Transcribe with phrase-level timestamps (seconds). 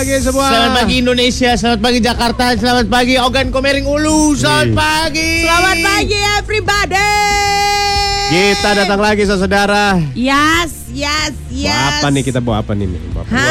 [0.00, 0.48] pagi semua.
[0.48, 5.44] Selamat pagi Indonesia, selamat pagi Jakarta, selamat pagi Ogan Komering Ulu, selamat pagi.
[5.44, 7.12] Selamat pagi everybody.
[8.32, 10.00] Kita datang lagi saudara.
[10.16, 12.00] Yes, yes, Bawa yes.
[12.00, 12.88] apa nih kita bawa apa nih?
[13.12, 13.36] Bawa apa?
[13.36, 13.44] Ha.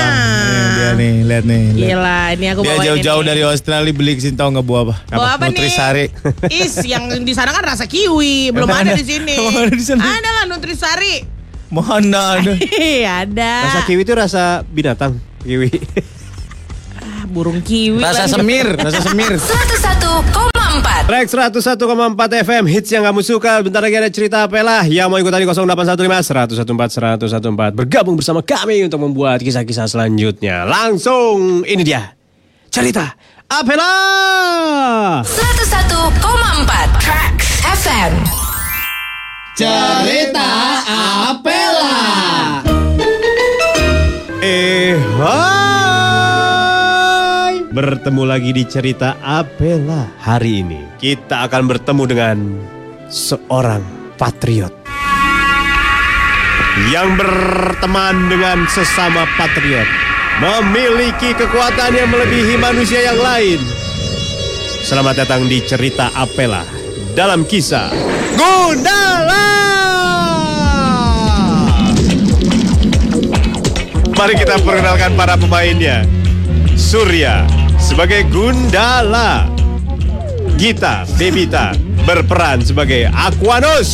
[0.74, 1.64] Dia nih, lihat nih.
[1.70, 1.86] lihat.
[1.94, 4.96] Gila, ini aku Dia bawain jauh-jauh dari Australia beli ke sini tahu nggak buah apa?
[5.06, 5.62] Bawa apa nih?
[5.62, 6.06] Nutrisari.
[6.50, 8.98] Is, yang di sana kan rasa kiwi, belum ada ada?
[8.98, 9.38] di sini.
[9.38, 10.02] Ada di sana?
[10.02, 11.16] Ada lah Nutrisari.
[11.70, 12.54] Mana ada?
[13.22, 13.54] ada.
[13.70, 15.14] Rasa kiwi itu rasa binatang.
[15.46, 15.70] Kiwi.
[17.30, 18.02] Burung kiwi.
[18.02, 18.34] Rasa lagi.
[18.42, 19.38] semir, rasa semir.
[19.38, 23.62] 101,4 Rex 101,4 FM hits yang kamu suka.
[23.62, 28.42] Bentar lagi ada cerita apa lah yang mau ikutan di 0815 114 114 bergabung bersama
[28.42, 30.66] kami untuk membuat kisah-kisah selanjutnya.
[30.66, 32.14] Langsung ini dia
[32.70, 33.14] cerita
[33.50, 33.94] Apela.
[35.26, 38.14] 101,4 Tracks FM
[39.58, 40.50] Cerita
[41.34, 41.98] Apela.
[44.40, 45.59] Eh, hai.
[47.80, 50.84] Bertemu lagi di cerita Apela hari ini.
[51.00, 52.38] Kita akan bertemu dengan
[53.08, 53.80] seorang
[54.20, 54.76] patriot
[56.92, 59.88] yang berteman dengan sesama patriot,
[60.44, 63.64] memiliki kekuatan yang melebihi manusia yang lain.
[64.84, 66.68] Selamat datang di cerita Apela
[67.16, 67.96] dalam kisah
[68.36, 69.48] Gundala.
[74.20, 76.04] Mari kita perkenalkan para pemainnya.
[76.76, 77.59] Surya
[77.90, 79.50] sebagai Gundala.
[80.62, 81.74] Gita Bebita
[82.06, 83.90] berperan sebagai Aquanus.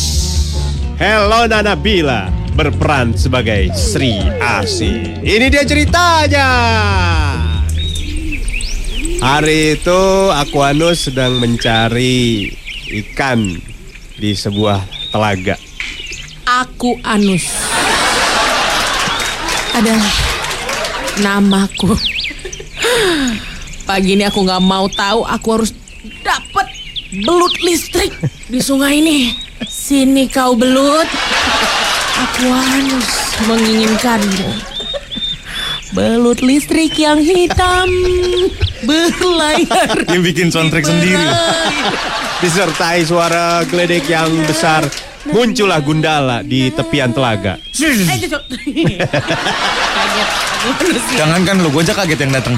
[1.00, 5.16] Helona Nabila berperan sebagai Sri Asi.
[5.24, 6.48] Ini dia ceritanya.
[9.16, 12.52] Hari itu Aquanus sedang mencari
[13.00, 13.56] ikan
[14.20, 15.56] di sebuah telaga.
[16.44, 17.48] Aku Anus
[19.72, 20.14] adalah
[21.24, 22.15] namaku.
[23.86, 25.22] Pagi ini aku nggak mau tahu.
[25.22, 25.70] Aku harus
[26.26, 26.66] dapat
[27.22, 28.10] belut listrik
[28.50, 29.30] di sungai ini.
[29.62, 31.06] Sini kau belut.
[32.18, 33.10] Aku Anus
[33.46, 34.50] menginginkanmu.
[35.94, 37.86] Belut listrik yang hitam
[38.82, 40.02] berlayar.
[40.02, 41.22] Dia bikin soundtrack sendiri.
[42.42, 44.82] Disertai suara geledek yang besar,
[45.30, 47.58] muncullah Gundala di tepian telaga.
[47.58, 48.98] Eh.
[51.16, 52.54] Jangan kan lo, gue aja kaget yang datang.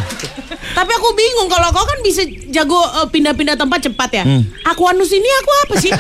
[0.69, 4.25] Tapi aku bingung kalau kau kan bisa jago eh, pindah-pindah tempat cepat ya.
[4.25, 4.43] Hmm.
[4.75, 5.93] Aku anus ini aku apa sih?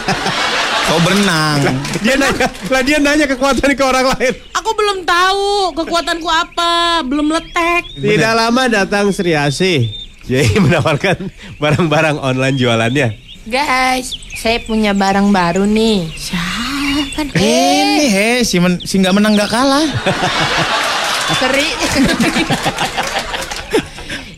[0.88, 1.58] Kau berenang.
[2.00, 4.34] Dia nanya, lah dia nanya kekuatan ke orang lain.
[4.56, 7.92] aku belum tahu kekuatanku apa, belum letek.
[7.96, 10.08] Tidak lama datang Sri Asih.
[10.28, 13.27] Jadi menawarkan barang-barang online jualannya.
[13.48, 16.12] Guys, saya punya barang baru nih.
[16.12, 17.32] Siapa?
[17.32, 19.88] Ini he, si, men, si nggak menang nggak kalah.
[21.40, 21.64] Seri.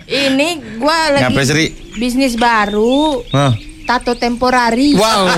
[0.07, 1.67] Ini gua lagi Ngapain Sri?
[1.99, 3.59] bisnis baru, Hah.
[3.83, 4.95] tato temporari.
[4.95, 5.27] Wow.
[5.27, 5.31] wow,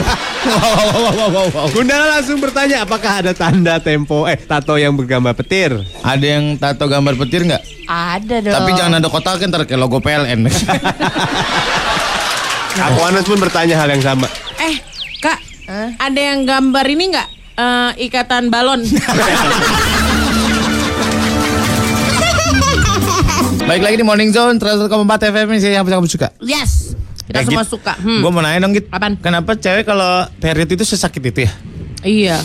[0.52, 1.66] wow, wow, wow, wow.
[1.72, 5.80] Gundala langsung bertanya apakah ada tanda tempo eh tato yang bergambar petir.
[6.04, 7.88] Ada yang tato gambar petir nggak?
[7.88, 8.52] Ada dong.
[8.52, 10.44] Tapi jangan ada kotak ntar kayak logo PLN.
[12.74, 14.24] Aquanus pun bertanya hal yang sama.
[14.56, 14.80] Eh,
[15.20, 15.38] Kak,
[15.98, 17.28] ada yang gambar ini nggak?
[17.52, 18.80] Eh, ikatan balon.
[23.62, 24.90] Baik lagi di Morning Zone 104
[25.30, 26.32] FM ini saya yang kamu suka.
[26.40, 26.96] yes.
[27.22, 27.94] Kita Eh, semua Git, suka.
[27.94, 28.18] Hmm.
[28.18, 28.90] Gue mau nanya dong Git.
[28.90, 29.14] Apaan?
[29.16, 31.52] Kenapa cewek kalau period itu sesakit itu ya?
[32.02, 32.36] Iya.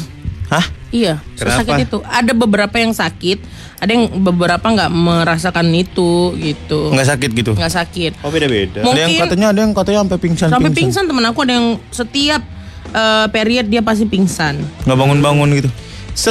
[0.47, 0.61] Hah?
[0.87, 1.57] Iya, Kenapa?
[1.63, 1.97] sakit itu.
[2.03, 3.37] Ada beberapa yang sakit,
[3.83, 6.95] ada yang beberapa nggak merasakan itu gitu.
[6.95, 7.51] Nggak sakit gitu?
[7.53, 8.11] Nggak sakit.
[8.23, 8.81] Oh beda-beda.
[8.81, 10.47] Mau- Ada yang Mungkin- katanya ada yang katanya sampai pingsan.
[10.47, 12.41] Sampai pingsan temen aku ada yang setiap
[12.87, 14.63] eh, period dia pasti pingsan.
[14.87, 15.69] Nggak bangun-bangun gitu.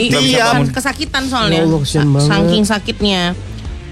[0.00, 1.62] Iya, Setiap kesakitan soalnya.
[1.62, 2.24] Ya Allah.
[2.24, 3.22] Saking sakitnya.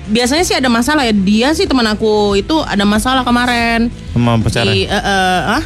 [0.04, 1.12] Biasanya sih ada masalah ya.
[1.12, 3.92] Dia sih teman aku itu ada masalah kemarin.
[4.12, 4.72] Sama pacaran.
[4.72, 5.62] Di, eh, eh, ah?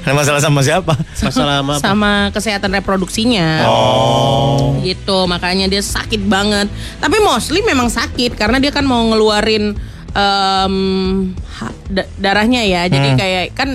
[0.00, 0.92] Ada masalah sama siapa?
[1.20, 1.74] masalah apa?
[1.78, 3.64] sama kesehatan reproduksinya.
[3.64, 4.76] Oh.
[4.80, 6.68] Gitu, makanya dia sakit banget.
[6.98, 9.76] Tapi mostly memang sakit karena dia kan mau ngeluarin
[11.90, 12.86] da- darahnya ya.
[12.86, 13.18] Jadi Hmm.
[13.18, 13.68] kayak kan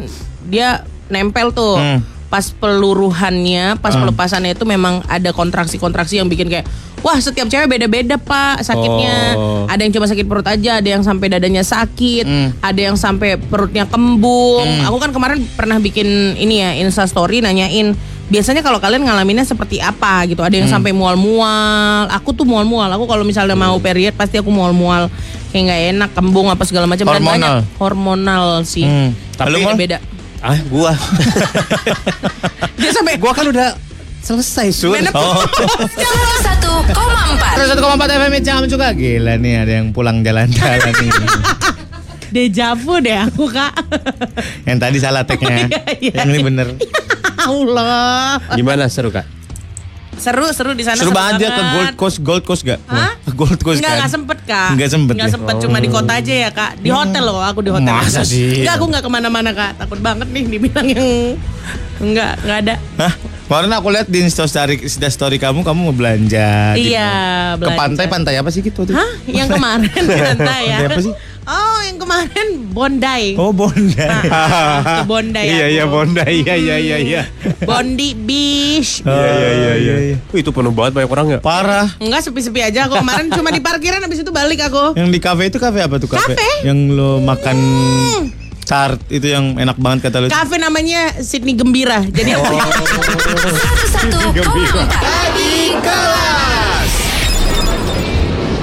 [0.45, 1.77] dia nempel tuh.
[1.77, 2.01] Hmm.
[2.25, 6.65] Pas peluruhannya, pas pelepasannya itu memang ada kontraksi-kontraksi yang bikin kayak
[7.05, 9.37] wah setiap cewek beda-beda pak sakitnya.
[9.37, 9.69] Oh.
[9.69, 12.49] Ada yang cuma sakit perut aja, ada yang sampai dadanya sakit, Hmm.
[12.59, 14.65] ada yang sampai perutnya kembung.
[14.81, 17.93] Aku kan kemarin pernah bikin ini ya Insta story nanyain
[18.25, 20.41] biasanya kalau kalian ngalaminnya seperti apa gitu.
[20.41, 20.81] Ada yang Hmm.
[20.81, 22.09] sampai mual-mual.
[22.09, 22.89] Aku tuh mual-mual.
[22.89, 25.13] Aku kalau misalnya mau period pasti aku mual-mual.
[25.53, 27.37] Kayak nggak enak, kembung apa segala macam dan Hormonal.
[27.61, 28.81] banyak hormonal sih.
[28.83, 29.13] Hmm.
[29.37, 29.77] Tapi Mal?
[29.77, 29.97] beda.
[30.41, 30.91] Ah, gua.
[32.81, 33.73] Dia sampai gua kan udah
[34.25, 34.89] Selesai, Sur.
[34.91, 35.37] Menep- Oh.
[35.45, 36.89] 101,4
[37.61, 37.77] 101,4
[38.09, 41.09] FM Hits yang kamu suka Gila nih ada yang pulang jalan-jalan nih
[42.35, 43.71] Dejavu deh aku kak.
[44.65, 46.67] Yang tadi salah tagnya Iya, iya, Yang ini bener
[47.47, 48.41] Allah.
[48.51, 49.23] Gimana seru, Kak?
[50.15, 50.95] Seru seru di sana.
[50.95, 52.79] Seru banget dia ke Gold Coast Gold Coast gak?
[52.85, 53.13] Hah?
[53.19, 53.97] Ke Gold Coast Enggak, kan?
[53.97, 55.33] enggak sempet kak Nggak sempet Enggak ya?
[55.33, 58.23] sempet, cuma di kota aja ya kak Di hotel loh, aku di hotel Masa aja.
[58.23, 58.61] sih?
[58.61, 61.09] Enggak, aku enggak ke mana-mana kak Takut banget nih dibilang yang
[61.97, 63.13] Enggak, enggak ada Hah?
[63.45, 66.89] Kemarin aku lihat di story, Insta story kamu Kamu mau belanja gitu.
[66.91, 67.13] Iya,
[67.53, 67.77] Ke belanja.
[67.77, 68.81] pantai, pantai apa sih gitu?
[68.89, 69.11] Hah?
[69.25, 70.77] Yang kemarin pantai ya?
[70.85, 71.13] Apa sih?
[71.45, 75.69] Oh, yang kemarin Bondi Oh Bondi Ah, ke Bondi Iya, aku.
[75.69, 76.23] iya, Bonda.
[76.25, 77.21] Iya, iya, iya, iya.
[77.61, 80.17] Bondi Beach Oh, Iya, iya, iya, iya.
[80.29, 81.39] Wih, itu penuh banget banyak orang ya.
[81.39, 85.19] Parah Enggak, sepi-sepi aja aku kemarin Cuma di parkiran habis itu balik aku Yang di
[85.19, 86.33] kafe itu kafe apa tuh kafe?
[86.33, 86.49] Kafe.
[86.63, 87.57] Yang lo makan
[88.65, 90.27] chart itu yang enak banget kata lo.
[90.27, 94.33] Kafe namanya Sydney Gembira Jadi aku 101,4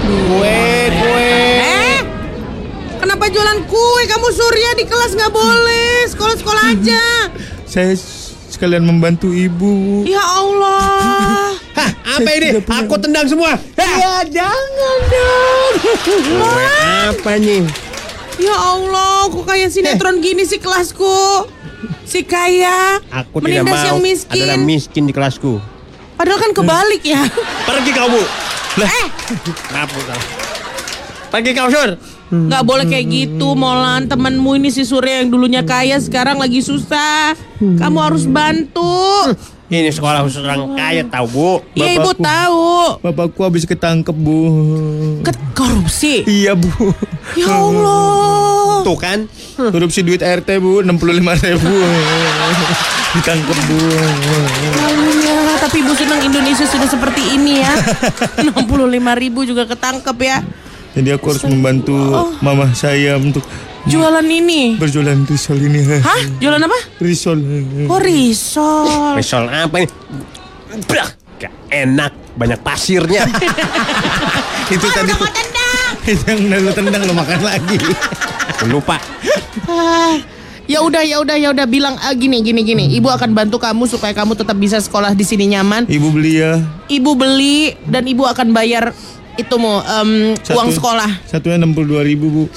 [0.03, 0.59] Kue,
[0.93, 1.23] kue.
[1.23, 1.52] Eh?
[3.03, 4.03] Kenapa jualan kue?
[4.07, 6.07] Kamu Surya di kelas nggak boleh.
[6.07, 7.03] Sekolah-sekolah aja.
[7.67, 7.99] Saya
[8.47, 10.07] sekalian membantu ibu.
[10.07, 11.51] Ya Allah.
[11.79, 12.63] Hah, apa ini?
[12.63, 13.59] Aku tendang semua.
[13.75, 15.73] Ya jangan dong.
[16.07, 16.67] Kue
[17.11, 17.67] apa nih?
[18.39, 21.51] Ya Allah, kok kayak sinetron gini sih kelasku?
[22.07, 24.47] Si kaya Aku tidak menindas mau yang miskin.
[24.47, 25.59] yang miskin di kelasku.
[26.15, 27.27] Padahal kan kebalik ya.
[27.67, 28.23] Pergi kamu.
[28.79, 28.89] Lah,
[29.69, 30.21] Kenapa kau?
[31.29, 31.91] Pergi kau, Sur.
[32.33, 34.09] Nggak boleh kayak gitu, Molan.
[34.09, 37.37] Temenmu ini si Surya yang dulunya kaya sekarang lagi susah.
[37.61, 39.37] Kamu harus bantu.
[39.73, 41.51] Ini sekolah khusus orang kaya tahu, Bu.
[41.73, 43.01] Iya ibu tahu.
[43.01, 44.41] bapakku habis ketangkep, Bu.
[45.25, 46.29] Ke korupsi.
[46.29, 46.93] Iya, Bu.
[47.37, 48.85] Ya Allah.
[48.85, 49.29] Tuh kan?
[49.57, 51.73] Korupsi duit RT, Bu, 65 ribu.
[53.17, 53.81] Ditangkep, Bu.
[54.77, 57.73] Lalunya, tapi ibu senang Indonesia sudah seperti ini ya.
[58.53, 58.61] 65
[59.25, 60.45] ribu juga ketangkep ya.
[60.93, 61.97] Jadi aku harus membantu
[62.45, 63.41] mama saya untuk
[63.83, 64.79] Jualan ini.
[64.79, 65.83] berjualan risol ini.
[65.99, 66.21] Hah?
[66.39, 66.79] Jualan apa?
[67.03, 67.39] Risol.
[67.91, 69.19] Oh risol.
[69.19, 69.91] Misal apa ini?
[70.87, 71.09] Blah,
[71.41, 72.13] gak enak.
[72.33, 73.27] Banyak pasirnya.
[74.75, 75.29] itu tadi tuh.
[76.03, 77.79] Itu yang udah lu tendang lu makan lagi.
[78.67, 78.99] Lupa.
[79.71, 80.19] Ah,
[80.71, 82.85] Ya udah ya udah ya udah bilang ah, gini gini gini.
[82.95, 85.91] Ibu akan bantu kamu supaya kamu tetap bisa sekolah di sini nyaman.
[85.91, 86.63] Ibu beli ya.
[86.87, 88.95] Ibu beli dan ibu akan bayar
[89.35, 91.11] itu mau em, uang sekolah.
[91.25, 92.45] Satunya 62 ribu, Bu.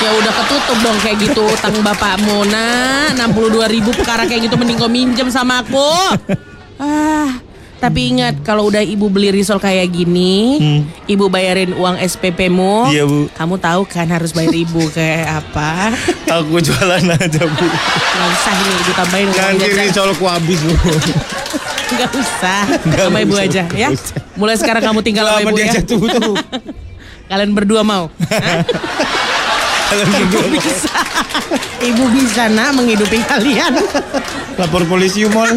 [0.00, 2.48] Ya udah ketutup dong kayak gitu utang bapakmu.
[2.48, 5.92] Nah, 62 ribu perkara kayak gitu mending kau minjem sama aku.
[6.80, 7.36] Ah,
[7.76, 10.56] tapi ingat kalau udah ibu beli risol kayak gini,
[11.04, 12.88] ibu bayarin uang SPP-mu.
[12.88, 13.28] Iya, Bu.
[13.28, 15.92] Kamu tahu kan harus bayar ibu kayak apa?
[16.40, 17.66] Aku jualan aja, Bu.
[17.68, 19.84] Nggak usah ini ibu tambahin uang Nanti jajan.
[19.84, 20.72] risolku habis, Bu.
[21.90, 22.62] Nggak usah.
[22.86, 23.88] Nggak sama ibu usah, aja ya.
[23.90, 24.16] usah.
[24.38, 25.72] Mulai sekarang kamu tinggal sama ibu dia ya.
[25.82, 26.34] jatuh tuh.
[27.30, 28.10] Kalian berdua mau?
[28.10, 28.62] Hah?
[29.90, 30.90] Kalian berdua mau bisa.
[31.80, 33.72] Ibu bisa nak menghidupi kalian.
[34.58, 35.54] lapor polisi mall.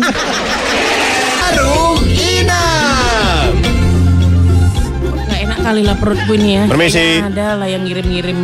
[5.13, 6.63] Nggak enak kali lah perutku ini ya.
[6.65, 6.97] Permisi.
[6.97, 8.39] Kayaknya Ada lah yang ngirim-ngirim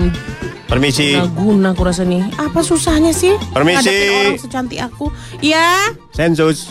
[0.70, 1.18] Permisi.
[1.18, 2.22] nggak guna aku rasa nih.
[2.38, 3.34] Apa susahnya sih?
[3.50, 3.90] Permisi.
[3.90, 5.10] Ngadepin orang secantik aku.
[5.42, 5.90] Ya.
[6.14, 6.70] Sensus.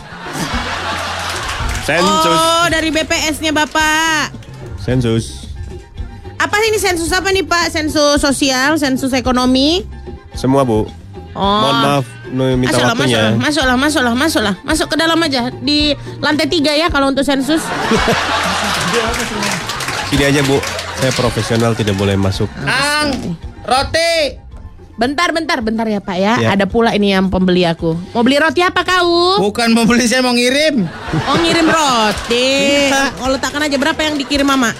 [1.89, 2.37] Sensus.
[2.37, 4.37] Oh dari BPS-nya bapak.
[4.77, 5.49] Sensus.
[6.37, 7.73] Apa ini sensus apa nih pak?
[7.73, 9.89] Sensus sosial, sensus ekonomi.
[10.37, 10.85] Semua, Bu.
[11.33, 11.41] Oh.
[11.41, 13.33] Mohon maaf minta Masuklah, waktunya.
[13.33, 17.65] masuklah, masuklah, masuklah, masuklah, masuk ke dalam aja di lantai tiga ya kalau untuk sensus.
[20.13, 20.61] Sini aja, Bu.
[21.01, 22.53] Saya profesional tidak boleh masuk.
[22.69, 23.33] Ang,
[23.65, 24.45] roti.
[24.99, 26.35] Bentar, bentar, bentar ya Pak ya.
[26.43, 26.49] Ya.
[26.59, 27.95] Ada pula ini yang pembeli aku.
[28.11, 29.39] Mau beli roti apa kau?
[29.39, 30.91] Bukan mau beli saya mau ngirim.
[31.23, 32.91] Oh ngirim roti.
[33.23, 34.75] Oh letakkan aja berapa yang dikirim Mama?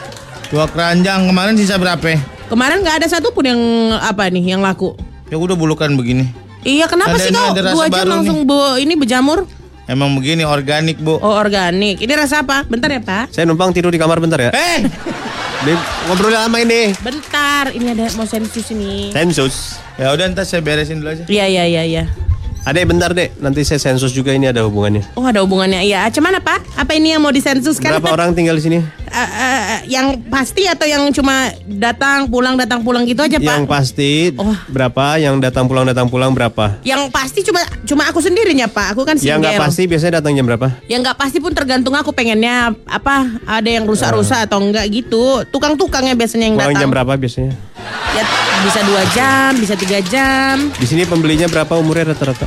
[0.51, 2.19] Dua keranjang kemarin sisa berapa?
[2.51, 3.61] Kemarin nggak ada satupun yang
[3.95, 4.99] apa nih yang laku.
[5.31, 6.27] Ya udah bulukan begini.
[6.67, 9.47] Iya kenapa sih kau dua baru langsung bu- ini berjamur?
[9.89, 11.17] Emang begini organik bu.
[11.17, 12.05] Oh organik.
[12.05, 12.61] Ini rasa apa?
[12.69, 13.33] Bentar ya Pak.
[13.33, 14.53] Saya numpang tidur di kamar bentar ya.
[14.53, 14.85] Eh,
[15.59, 15.73] Ini
[16.07, 16.93] ngobrol lama ini.
[17.01, 17.73] Bentar.
[17.73, 19.11] Ini ada mau sensus ini.
[19.11, 19.81] Sensus.
[19.97, 21.25] ya udah ntar saya beresin dulu aja.
[21.25, 22.05] Iya iya iya iya.
[22.69, 25.01] Adek bentar dek, nanti saya sensus juga ini ada hubungannya.
[25.17, 25.81] Oh ada hubungannya.
[25.81, 26.05] Iya.
[26.13, 26.61] Cuman apa?
[26.77, 27.97] Apa ini yang mau disensuskan?
[27.97, 28.79] Berapa orang tinggal di sini?
[29.09, 33.73] Eh, eh, yang pasti atau yang cuma datang pulang datang pulang gitu aja Yang Pak?
[33.73, 34.53] pasti Oh.
[34.69, 35.17] berapa?
[35.17, 36.77] Yang datang pulang datang pulang berapa?
[36.85, 38.93] Yang pasti cuma cuma aku sendirinya Pak.
[38.93, 39.41] Aku kan Yang single.
[39.41, 40.69] nggak pasti biasanya datang jam berapa?
[40.85, 43.17] Yang nggak pasti pun tergantung aku pengennya apa
[43.49, 45.41] ada yang rusak-rusak atau enggak gitu.
[45.49, 46.83] Tukang-tukangnya biasanya yang Pulang datang.
[46.85, 47.53] jam berapa biasanya?
[48.11, 48.23] Ya
[48.61, 50.71] bisa dua jam, bisa tiga jam.
[50.73, 52.47] Di sini pembelinya berapa umurnya rata-rata?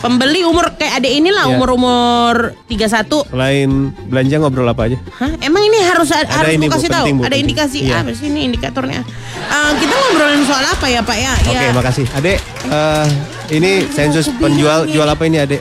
[0.00, 1.52] Pembeli umur kayak adek inilah Iya.
[1.52, 3.20] umur-umur 31.
[3.28, 3.68] Selain
[4.08, 4.96] belanja ngobrol apa aja?
[5.20, 5.28] Hah?
[5.44, 7.04] Emang ini harus harus ini, Bu, kasih tahu?
[7.04, 7.44] penting, Bu, Ada penting.
[7.44, 8.00] indikasi Iya.
[8.00, 9.04] apa sih ini indikatornya?
[9.04, 11.32] Eh, kita ngobrolin soal apa ya, Pak ya?
[11.44, 11.72] Oke, ya.
[11.76, 12.06] makasih.
[12.16, 13.06] Adek, eh,
[13.52, 15.60] ini sensus penjual jual apa ini, Adek?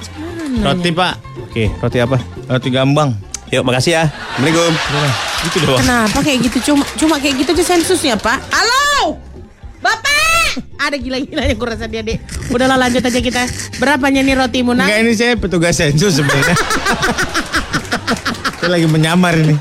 [0.60, 2.18] Roti pak, Oke, roti apa?
[2.48, 3.12] roti gambang.
[3.50, 4.04] Yuk, makasih ya.
[4.38, 4.74] Assalamualaikum.
[5.50, 5.82] Gitu doang.
[5.82, 6.58] Kenapa kayak gitu?
[6.70, 8.38] Cuma cuma kayak gitu aja sensusnya, Pak.
[8.54, 9.18] Halo!
[9.82, 10.62] Bapak!
[10.78, 12.22] Ada gila-gilanya gue rasa dia, Dek.
[12.54, 13.50] Udahlah lanjut aja kita.
[13.82, 14.86] Berapanya nih rotimu, nak?
[14.86, 16.54] Enggak ini saya petugas sensus sebenarnya.
[18.62, 19.58] saya lagi menyamar ini.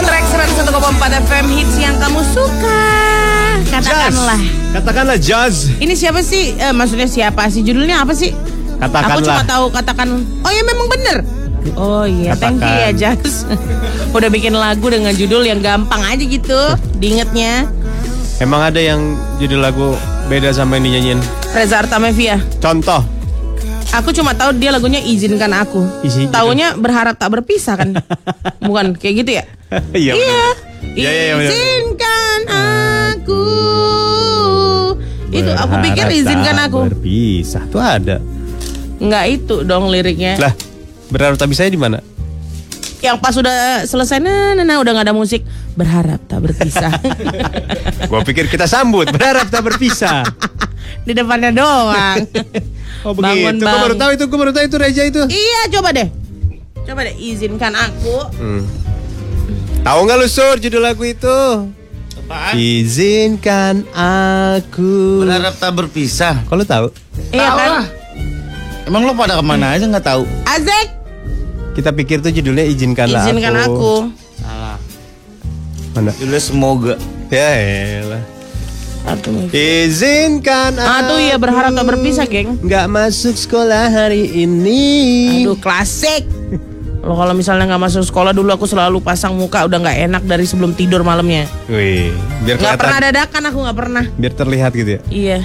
[0.00, 0.24] Track
[0.64, 2.80] 101,4 FM hits yang kamu suka.
[3.68, 4.40] Katakanlah.
[4.80, 5.68] Katakanlah jazz.
[5.76, 6.56] Ini siapa sih?
[6.56, 7.60] Eh, maksudnya siapa sih?
[7.60, 8.32] Judulnya apa sih?
[8.80, 9.18] Katakanlah.
[9.20, 10.08] Aku cuma tahu katakan.
[10.40, 11.39] Oh ya memang bener.
[11.76, 13.18] Oh iya, thank you ya Katakan.
[13.20, 13.44] Jas.
[14.16, 16.60] Udah bikin lagu dengan judul yang gampang aja gitu,
[16.96, 17.68] diingetnya.
[18.40, 19.92] Emang ada yang judul lagu
[20.32, 21.20] beda sama yang dinyanyiin?
[21.52, 22.40] Reza Artamevia.
[22.56, 23.04] Contoh.
[23.90, 25.82] Aku cuma tahu dia lagunya izinkan aku.
[26.06, 26.32] Isi gitu.
[26.32, 27.98] Taunya berharap tak berpisah kan?
[28.64, 29.44] Bukan kayak gitu ya?
[29.92, 30.12] Iya.
[30.16, 30.42] Iya.
[30.96, 31.50] Iya, iya, iya.
[31.50, 33.44] Izinkan aku.
[35.30, 36.78] Itu aku pikir izinkan aku.
[36.90, 38.18] Berpisah tuh ada.
[39.02, 40.38] Enggak itu dong liriknya.
[40.38, 40.52] Lah,
[41.10, 41.98] berharap tak bisa di mana?
[43.00, 43.56] Yang pas sudah
[43.88, 45.40] selesai nah, nah, nah, udah nggak ada musik
[45.72, 46.92] berharap tak berpisah.
[48.12, 50.24] Gua pikir kita sambut, berharap tak berpisah.
[51.06, 52.24] Di depannya doang.
[53.00, 53.64] Oh Bangun, begitu.
[53.64, 53.84] Gua Bang.
[53.88, 55.22] baru tahu itu, gua baru tahu itu Reja itu.
[55.32, 56.12] iya, coba deh.
[56.84, 58.28] Coba deh izinkan aku.
[58.36, 58.62] Hmm.
[59.80, 61.38] Tahu nggak lu Sur judul lagu itu?
[62.20, 62.60] Apaan?
[62.60, 65.24] Izinkan aku.
[65.24, 66.44] Berharap tak berpisah.
[66.44, 66.92] Kalau tahu,
[67.32, 67.72] Iya Tahu kan?
[68.84, 70.28] Emang lo pada ke mana aja nggak tahu?
[70.44, 70.99] Azek,
[71.72, 73.72] kita pikir tuh judulnya izinkanlah izinkan aku.
[73.72, 73.94] aku.
[74.42, 74.76] Salah.
[75.94, 76.10] Mana?
[76.18, 76.94] Judulnya semoga.
[77.30, 77.50] Ya
[78.02, 78.22] elah.
[79.00, 79.48] Aduh.
[79.48, 82.60] Izinkan Aduh ya berharap tak berpisah, geng.
[82.60, 84.82] Nggak masuk sekolah hari ini.
[85.46, 86.28] Aduh klasik.
[87.00, 90.44] Lo kalau misalnya nggak masuk sekolah dulu aku selalu pasang muka udah nggak enak dari
[90.44, 91.48] sebelum tidur malamnya.
[91.64, 92.12] Wih,
[92.44, 94.04] biar Nggak kelihatan, pernah dadakan aku nggak pernah.
[94.20, 95.00] biar terlihat gitu ya.
[95.08, 95.38] Iya.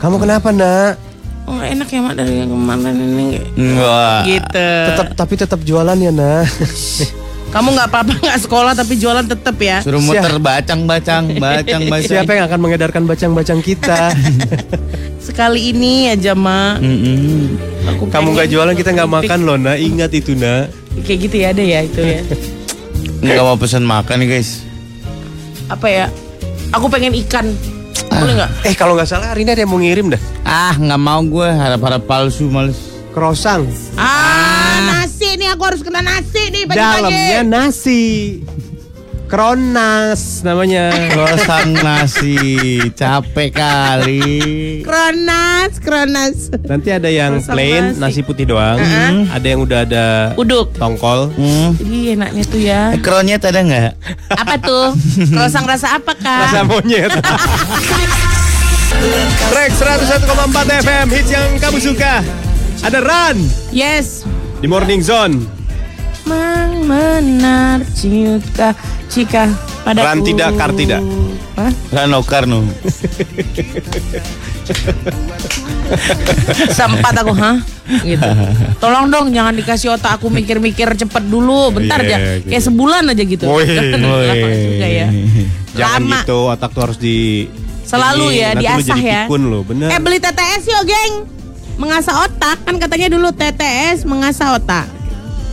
[0.00, 1.11] Kamu kenapa nak?
[1.42, 3.26] Oh nggak enak ya mak dari yang kemarin ini.
[3.58, 4.20] Enggak.
[4.30, 4.68] Gitu.
[4.94, 6.46] Tetap tapi tetap jualan ya nak.
[7.52, 9.84] Kamu nggak apa-apa nggak sekolah tapi jualan tetep ya.
[9.84, 12.08] Suruh muter bacang-bacang, bacang-bacang.
[12.16, 14.16] Siapa yang akan mengedarkan bacang-bacang kita?
[15.26, 16.80] Sekali ini aja mak.
[16.80, 17.60] Mm-mm.
[17.92, 19.76] Aku Kamu nggak jualan kita nggak makan loh nak.
[19.76, 20.72] Ingat itu nak.
[21.04, 22.20] Kayak gitu ya ada ya itu ya.
[23.20, 24.64] Nggak mau pesan makan nih guys.
[25.68, 26.06] Apa ya?
[26.72, 27.52] Aku pengen ikan.
[28.14, 28.50] Boleh nggak?
[28.64, 30.20] Eh kalau nggak salah hari ini ada yang mau ngirim dah.
[30.42, 32.76] Ah nggak mau gue harap-harap palsu males.
[33.12, 33.68] Krosang.
[33.94, 37.44] Ah, nasi nih aku harus kena nasi nih Dalamnya pagi-pagi.
[37.46, 38.02] nasi.
[39.32, 40.92] Kronas namanya.
[41.08, 42.36] Croissant nasi,
[42.92, 44.20] capek kali.
[44.84, 46.52] Kronas, kronas.
[46.60, 48.00] Nanti ada yang Krosang plain nasi.
[48.04, 48.76] nasi putih doang.
[49.32, 50.76] Ada yang udah ada Uduk.
[50.76, 51.32] tongkol.
[51.32, 51.72] Hmm.
[51.80, 52.92] Ih, enaknya tuh ya.
[53.00, 53.92] Kronyet ada nggak?
[54.36, 54.92] Apa tuh?
[55.32, 56.40] Krosang rasa apa, Kak?
[56.52, 57.08] Rasa monyet.
[59.48, 60.28] Track 101,4
[60.84, 62.20] FM hits yang kamu suka.
[62.84, 63.40] Ada Run
[63.72, 64.28] Yes.
[64.60, 65.61] di Morning Zone.
[66.22, 68.70] Mang menar cinta
[69.06, 69.50] jika
[69.82, 70.06] padaku.
[70.06, 71.02] Ran tidak, kar tidak.
[71.52, 71.72] Hah?
[71.92, 72.64] Rano Karno.
[76.72, 77.56] Sempat aku, hah?
[78.00, 78.22] Gitu.
[78.82, 81.74] Tolong dong jangan dikasih otak aku mikir-mikir cepet dulu.
[81.74, 82.16] Bentar Iya, aja.
[82.38, 82.48] gitu.
[82.48, 83.44] Kayak sebulan aja gitu.
[83.46, 83.64] Woi.
[83.66, 85.06] Juga ya.
[85.72, 86.16] Jangan Lama.
[86.18, 87.48] gitu, otak tuh harus di
[87.82, 89.20] Selalu ini, ya, diasah ya.
[89.26, 89.92] pikun lo, bener.
[89.92, 91.14] Eh beli TTS yuk, geng.
[91.76, 94.86] Mengasah otak kan katanya dulu TTS mengasah otak.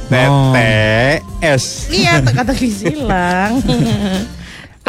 [0.10, 1.64] TTS.
[1.88, 3.62] Iya, kata silang.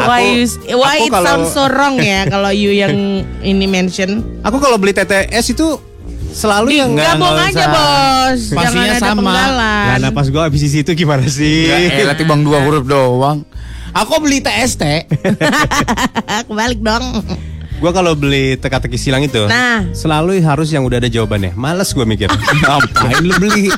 [0.01, 4.25] Why you, why aku it kalau- sounds so wrong ya kalau you yang ini mention?
[4.41, 5.77] Aku kalau beli TTS itu
[6.33, 7.69] selalu yang Enggak, Gabung nggak aja usah.
[7.69, 9.19] bos, Pastinya jangan sama.
[9.21, 9.57] penggalan.
[9.61, 11.69] Lah, nah pas gue habis isi itu gimana sih?
[11.69, 13.45] Eh, nanti bang dua huruf doang.
[13.93, 14.81] Aku beli TST.
[16.49, 17.21] Kebalik dong.
[17.77, 19.85] Gue kalau beli teka-teki silang itu, Nah.
[19.91, 21.53] selalu harus yang udah ada jawabannya.
[21.53, 22.29] Males gue mikir.
[22.57, 23.69] Ngapain lu beli?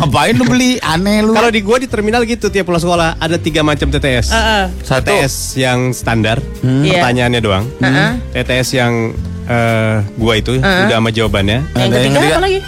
[0.00, 0.80] Ngapain lu beli?
[0.80, 1.36] Aneh lu.
[1.36, 4.32] kalau di gue di terminal gitu tiap pulang sekolah ada tiga macam TTS.
[4.32, 4.64] Heeh.
[4.80, 5.04] Satu.
[5.06, 7.04] TTS yang standar, Iya.
[7.04, 7.64] pertanyaannya doang.
[7.78, 8.10] Heeh.
[8.32, 9.12] TTS yang
[9.44, 11.58] eh, gua itu udah sama jawabannya.
[11.74, 12.32] Yang Ada yang ketiga ketiga.
[12.32, 12.60] apa lagi?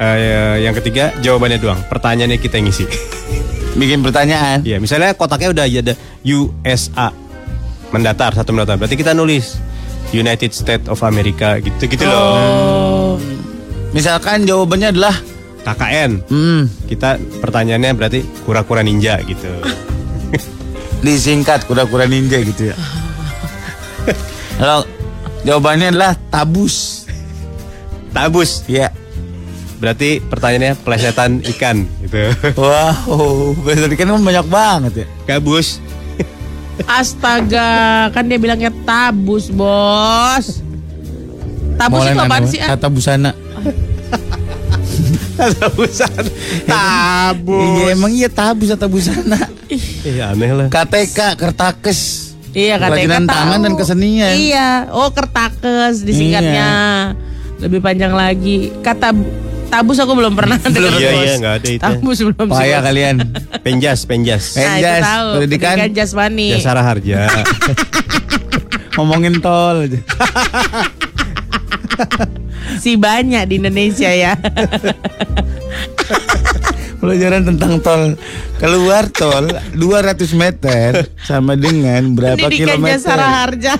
[0.00, 1.80] Eh, yang ketiga jawabannya doang.
[1.86, 2.84] Pertanyaannya kita yang ngisi.
[3.78, 4.64] Bikin pertanyaan.
[4.66, 5.94] Iya, misalnya kotaknya udah ada
[6.24, 7.14] USA
[7.90, 8.74] mendatar satu mendatar.
[8.74, 9.60] Berarti kita nulis
[10.10, 12.18] United States of America gitu-gitu loh.
[12.18, 13.14] Oh.
[13.92, 15.14] Misalkan jawabannya adalah
[15.62, 16.10] KKN.
[16.26, 19.48] hmm, Kita pertanyaannya berarti kura-kura ninja gitu.
[21.04, 22.76] disingkat kura-kura ninja gitu ya.
[24.60, 24.84] Kalau
[25.44, 27.08] jawabannya adalah tabus.
[28.12, 28.64] Tabus.
[28.68, 28.92] Iya.
[29.80, 32.20] Berarti pertanyaannya pelesetan ikan gitu.
[32.60, 35.06] Wow, besar ikan kan banyak banget ya.
[35.24, 35.80] Gabus.
[36.88, 40.64] Astaga, kan dia bilangnya tabus, bos.
[41.76, 42.60] Tabus itu apaan sih?
[42.60, 43.32] Kata busana.
[45.36, 46.24] Tabusan.
[46.66, 47.64] Tabus.
[47.64, 49.38] Iya emang iya tabus atau busana.
[50.04, 50.66] Iya aneh lah.
[50.68, 52.00] KTK, kertakes.
[52.50, 53.30] Iya tahu.
[53.30, 54.34] tangan dan kesenian.
[54.34, 56.70] Iya, oh kertakes disingkatnya.
[57.62, 58.74] Lebih panjang lagi.
[58.82, 59.14] Kata
[59.70, 60.98] tabus aku belum pernah dengar.
[60.98, 61.80] Iya iya nggak ada itu.
[61.80, 62.58] Tabus belum bos.
[62.58, 63.16] kalian.
[63.64, 64.56] Penjas, penjas.
[64.56, 65.28] Nah, itu Penjas, tahu.
[65.38, 65.74] pendidikan.
[65.78, 66.48] Pendidikan jasmani.
[66.58, 67.28] Jasara harja.
[68.98, 70.00] Ngomongin tol aja.
[72.80, 74.32] Si banyak di Indonesia ya.
[77.00, 78.16] Pelajaran tentang tol.
[78.56, 83.00] Keluar tol 200 meter sama dengan berapa Pendidikan kilometer?
[83.00, 83.72] jasara harja.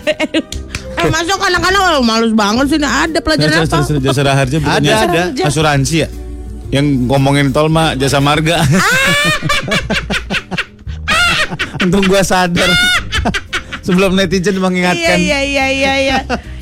[1.01, 2.79] eh masuk anak-anak oh, malus banget sih.
[2.79, 3.85] Ada pelajaran Jasa, apa?
[3.89, 5.45] jasa, jasa harja bukannya Ada, ada.
[5.49, 6.09] asuransi ya?
[6.71, 8.61] Yang ngomongin tol mah jasa marga.
[11.83, 12.69] Untung gua sadar.
[13.81, 15.17] Sebelum netizen Iya mengingatkan.
[15.17, 16.17] iya iya iya iya.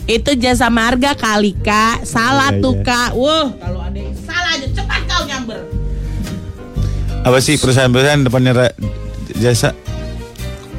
[0.08, 2.02] Itu jasa marga kali kak.
[2.02, 2.82] Salah Iya, tuh iya.
[2.82, 3.10] kak.
[3.12, 5.60] Wah kalau ada yang salah aja cepat kau nyamber.
[7.20, 8.76] Apa sih perusahaan-perusahaan depannya ra-
[9.36, 9.76] jasa?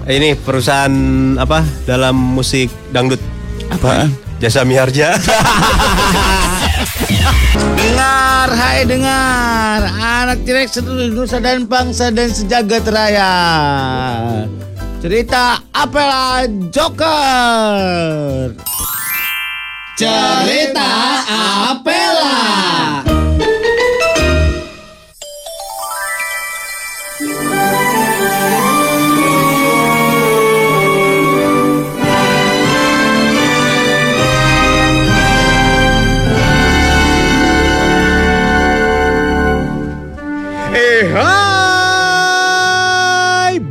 [0.03, 0.89] Ini perusahaan
[1.37, 3.21] apa dalam musik dangdut?
[3.69, 4.09] Apaan?
[4.39, 5.13] Jasa Miharja.
[7.75, 13.31] Dengar, hai dengar Anak Tirek seluruh nusa dan bangsa dan sejagat raya
[14.99, 18.55] Cerita apalah Joker
[19.99, 20.79] Cerita
[21.71, 23.03] apela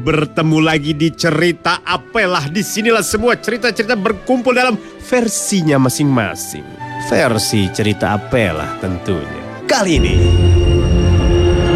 [0.08, 2.48] bertemu lagi di cerita apelah.
[2.48, 6.64] Di sinilah semua cerita-cerita berkumpul dalam versinya masing-masing.
[7.12, 9.68] Versi cerita apelah tentunya.
[9.68, 10.16] Kali ini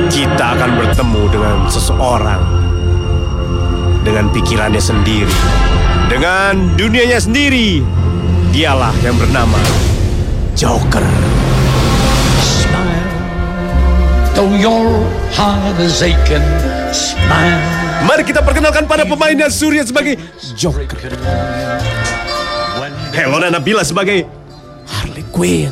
[0.08, 2.42] kita akan bertemu dengan seseorang
[4.00, 5.36] dengan pikirannya sendiri,
[6.08, 7.84] dengan dunianya sendiri.
[8.52, 9.60] Dialah yang bernama
[10.56, 11.04] Joker.
[14.32, 14.88] Though your
[15.36, 16.44] heart is aching,
[16.92, 17.81] smile.
[18.02, 20.18] Mari kita perkenalkan pada pemainnya Surya sebagai
[20.58, 20.98] Joker.
[23.12, 24.24] Helena Nabila sebagai
[24.88, 25.70] Harley Quinn.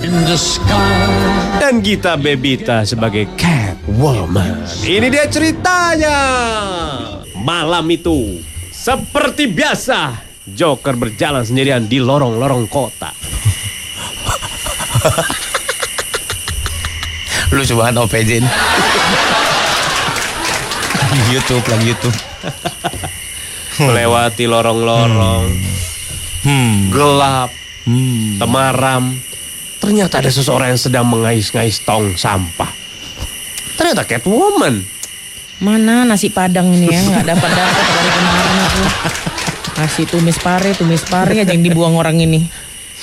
[1.59, 4.64] Dan Gita Bebita sebagai Catwoman.
[4.85, 6.19] Ini dia ceritanya.
[7.40, 8.38] Malam itu,
[8.69, 13.12] seperti biasa, Joker berjalan sendirian di lorong-lorong kota.
[17.51, 18.51] Lu coba OPJ ini.
[21.11, 22.16] Lagi YouTube, lagi YouTube.
[23.81, 25.46] Melewati lorong-lorong,
[26.40, 26.88] Hmm.
[26.88, 27.51] gelap,
[27.85, 28.37] Hmm.
[28.38, 29.05] temaram.
[29.81, 32.68] Ternyata ada seseorang yang sedang mengais-ngais tong sampah.
[33.75, 34.85] Ternyata Catwoman.
[35.61, 38.83] Mana nasi padang ini ya nggak dapat dapat dari kemarin aku.
[39.77, 42.44] Nasi tumis pare, tumis pare aja yang dibuang orang ini.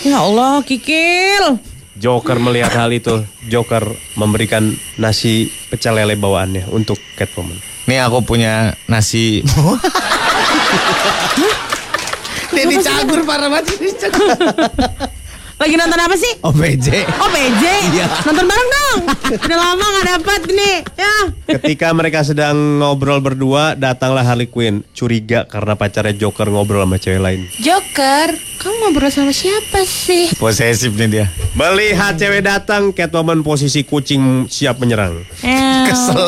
[0.02, 1.58] Ya Allah, kikil.
[1.98, 3.26] Joker melihat hal itu.
[3.50, 7.58] Joker memberikan nasi pecel lele bawaannya untuk Catwoman.
[7.90, 9.42] Nih aku punya nasi.
[12.56, 13.76] Dedi cagur parah banget.
[15.58, 16.34] Lagi nonton apa sih?
[16.38, 16.88] OPJ.
[17.18, 18.06] Oh PJ, Iya.
[18.24, 19.00] nonton bareng dong.
[19.42, 21.16] Udah lama nggak dapat nih, ya.
[21.50, 24.86] Ketika mereka sedang ngobrol berdua, datanglah Harley Quinn.
[24.94, 27.42] Curiga karena pacarnya Joker ngobrol sama cewek lain.
[27.58, 30.30] Joker, kamu ngobrol sama siapa sih?
[30.38, 31.26] Posesif nih dia.
[31.52, 35.26] Melihat cewek datang, Catwoman posisi kucing siap menyerang.
[35.90, 36.22] Kesel,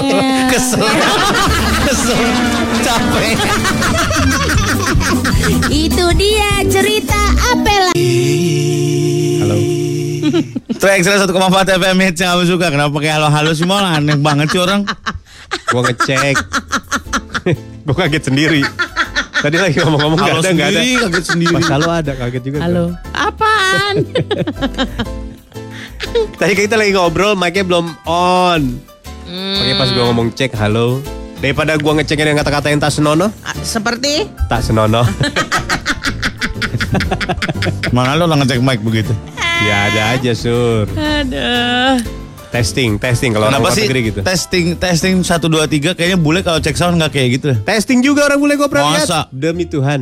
[0.50, 0.82] kesel,
[1.86, 2.22] kesel,
[2.82, 3.38] capek.
[5.70, 7.94] Itu dia cerita apel.
[10.50, 10.76] Halo.
[10.76, 12.66] Track 101,4 FM hits yang kamu suka.
[12.70, 13.98] Kenapa pakai halo-halo semua lah?
[13.98, 14.86] Aneh banget sih orang.
[15.68, 16.36] Gua ngecek.
[17.86, 18.64] Gua kaget sendiri.
[19.40, 20.76] Tadi lagi ngomong-ngomong nggak Halo ada, nggak ada.
[20.76, 21.54] sendiri, kaget sendiri.
[21.56, 22.58] Pas halo ada, kaget juga.
[22.60, 22.86] Halo.
[23.14, 23.96] Apaan?
[26.40, 28.62] Tadi kita lagi ngobrol, mic-nya belum on.
[29.30, 31.00] Pakai pas gua ngomong cek halo.
[31.40, 34.28] Daripada gua ngecekin yang kata-kata yang tak senonoh, Ah, Seperti?
[34.48, 35.08] tak senonoh.
[37.96, 39.14] Mana lo lah ngecek mic begitu?
[39.64, 40.86] Ya ada aja sur.
[40.96, 42.20] Aduh.
[42.50, 44.20] Testing, testing kalau orang Kenapa sih negeri gitu.
[44.26, 47.54] testing testing 1 2 3 kayaknya bule kalau cek sound nggak kayak gitu.
[47.62, 49.06] Testing juga orang bule gue pernah lihat.
[49.06, 49.20] Masa?
[49.30, 50.02] Demi Tuhan.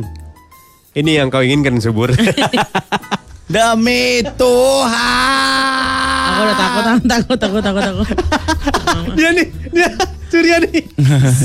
[0.96, 2.08] Ini yang kau inginkan subur.
[3.52, 4.88] Demi Tuhan.
[6.28, 8.08] Aku udah takut, takut, takut, takut, takut.
[9.12, 9.88] Dia nih, dia
[10.28, 10.84] Surya nih.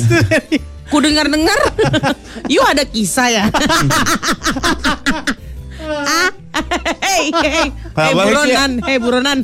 [0.07, 0.59] Surya nih.
[0.91, 1.59] Ku dengar-dengar,
[2.51, 3.43] yuk ada kisah ya.
[5.83, 6.31] ah,
[7.03, 8.57] hei, hei Kayak banget sih ya.
[8.57, 9.37] buronan, hei buronan.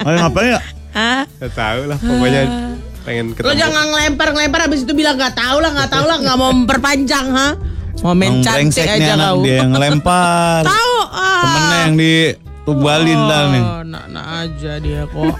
[0.00, 0.60] Ayo ngapain ya?
[0.90, 1.22] Hah?
[1.38, 2.42] Gak tahu lah pokoknya
[3.00, 3.56] pengen Lo ketemu.
[3.56, 7.26] jangan ngelempar ngelempar habis itu bilang nggak tahu lah nggak tahu lah nggak mau memperpanjang
[7.30, 7.48] ha
[7.98, 10.62] mau main Yang cantik aja kau dia yang ngelempar.
[10.62, 11.40] tahu ah.
[11.40, 13.62] Temennya yang ditubalin lah nih.
[13.62, 15.36] Oh, nak nak aja dia kok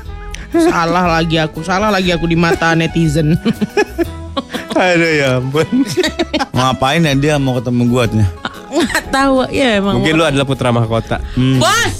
[0.50, 3.36] salah lagi aku salah lagi aku di mata netizen
[4.80, 5.66] Aduh ya ampun.
[6.50, 8.22] Mau ngapain ya dia mau ketemu gua tuh.
[8.70, 11.18] nggak tahu ya emang Mungkin lu adalah putra mahkota.
[11.58, 11.94] bos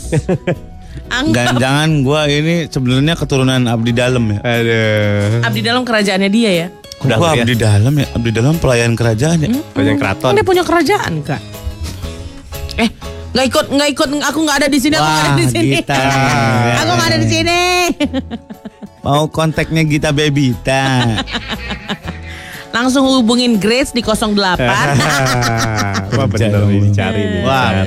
[1.11, 4.39] anggap Jangan-jangan gua ini sebenarnya keturunan abdi dalam ya.
[4.41, 5.43] Aduh.
[5.43, 6.69] abdi dalam kerajaannya dia ya
[7.01, 7.43] Udah Gua ya.
[7.43, 9.49] abdi dalam ya, abdi dalam pelayan kerajaan ya.
[9.73, 10.33] Banyak keraton.
[10.33, 11.43] dia punya kerajaan kak
[12.77, 12.89] eh
[13.31, 16.01] nggak ikut nggak ikut aku nggak ada di sini aku nggak ada di sini Gita.
[16.77, 17.61] aku nggak ada di sini
[19.01, 20.85] Mau kontaknya Gita Bebita.
[22.71, 24.37] Langsung hubungin Grace di 08
[26.11, 27.41] Wah bener ini cari nih.
[27.43, 27.87] Wah.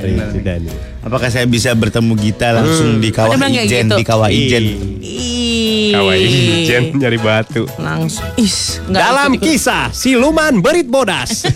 [1.00, 3.96] Apakah saya bisa bertemu Gita langsung di kawah Ijen, gitu.
[3.96, 4.64] di kawah Ijen.
[4.98, 5.92] Ih.
[5.94, 7.64] Kawaii Jen nyari batu.
[7.76, 9.54] langsung is Dalam ikut-ikut.
[9.54, 11.46] kisah siluman berit bodas.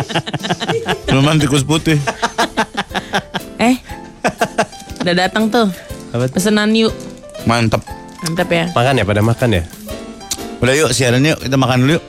[1.10, 1.96] Lumayan tikus putih.
[3.56, 3.72] eh
[5.00, 5.64] udah datang tuh
[6.28, 6.92] pesenan yuk
[7.42, 7.80] Mantap.
[8.20, 9.62] mantap ya makan ya pada makan ya.
[10.58, 12.04] Udah yuk siaran yuk kita makan dulu yuk.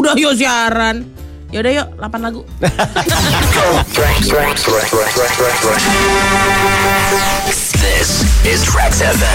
[0.00, 1.06] Udah yuk siaran.
[1.54, 2.42] Yaudah yuk 8 lagu
[7.84, 8.24] This.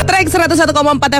[0.05, 0.69] Trax 101,4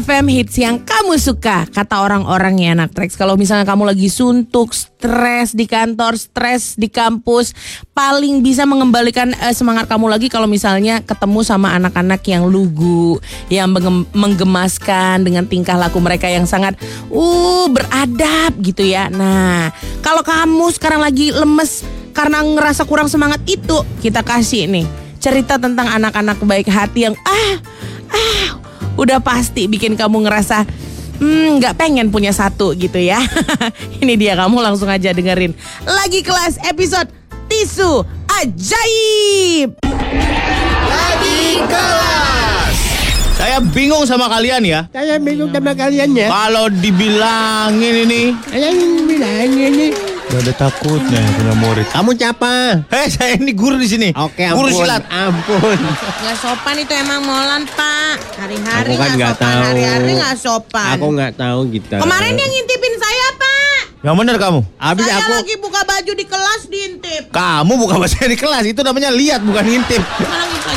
[0.05, 3.17] FM hits yang kamu suka Kata orang-orang ya anak Trax.
[3.17, 7.53] Kalau misalnya kamu lagi suntuk, stres di kantor, stres di kampus
[7.93, 13.17] Paling bisa mengembalikan eh, semangat kamu lagi Kalau misalnya ketemu sama anak-anak yang lugu
[13.49, 13.77] Yang
[14.13, 16.77] menggemaskan dengan tingkah laku mereka yang sangat
[17.09, 19.09] uh beradab gitu ya.
[19.09, 19.73] Nah
[20.05, 21.81] kalau kamu sekarang lagi lemes
[22.13, 27.53] karena ngerasa kurang semangat itu Kita kasih nih cerita tentang anak-anak baik hati yang ah
[28.09, 28.47] ah
[28.95, 30.63] udah pasti bikin kamu ngerasa
[31.19, 33.19] hmm nggak pengen punya satu gitu ya
[34.01, 35.51] ini dia kamu langsung aja dengerin
[35.83, 37.11] lagi kelas episode
[37.51, 38.07] tisu
[38.39, 39.75] ajaib
[43.39, 44.83] Saya bingung sama kalian ya.
[44.91, 46.27] Saya bingung sama kalian ya.
[46.27, 48.75] Kalau dibilangin ini, Saya
[49.07, 50.08] bilang ini.
[50.29, 51.87] Gak ada takutnya punya murid.
[51.89, 52.85] Kamu siapa?
[52.85, 54.09] Hei, saya ini guru di sini.
[54.13, 54.77] Oke, Guru ampun.
[54.77, 55.03] silat.
[55.09, 55.77] Ampun.
[56.19, 59.63] nggak sopan itu emang molan pak hari-hari Aku kan nggak nggak sopan tahu.
[59.65, 61.95] hari-hari nggak sopan Aku nggak tahu gitu.
[61.95, 64.59] kemarin dia ngintipin saya pak Yang benar kamu.
[64.77, 68.79] Habis saya aku lagi buka baju di kelas diintip Kamu bukan bahasa di kelas, itu
[68.79, 69.99] namanya lihat bukan ngintip.
[69.99, 70.68] Olahraga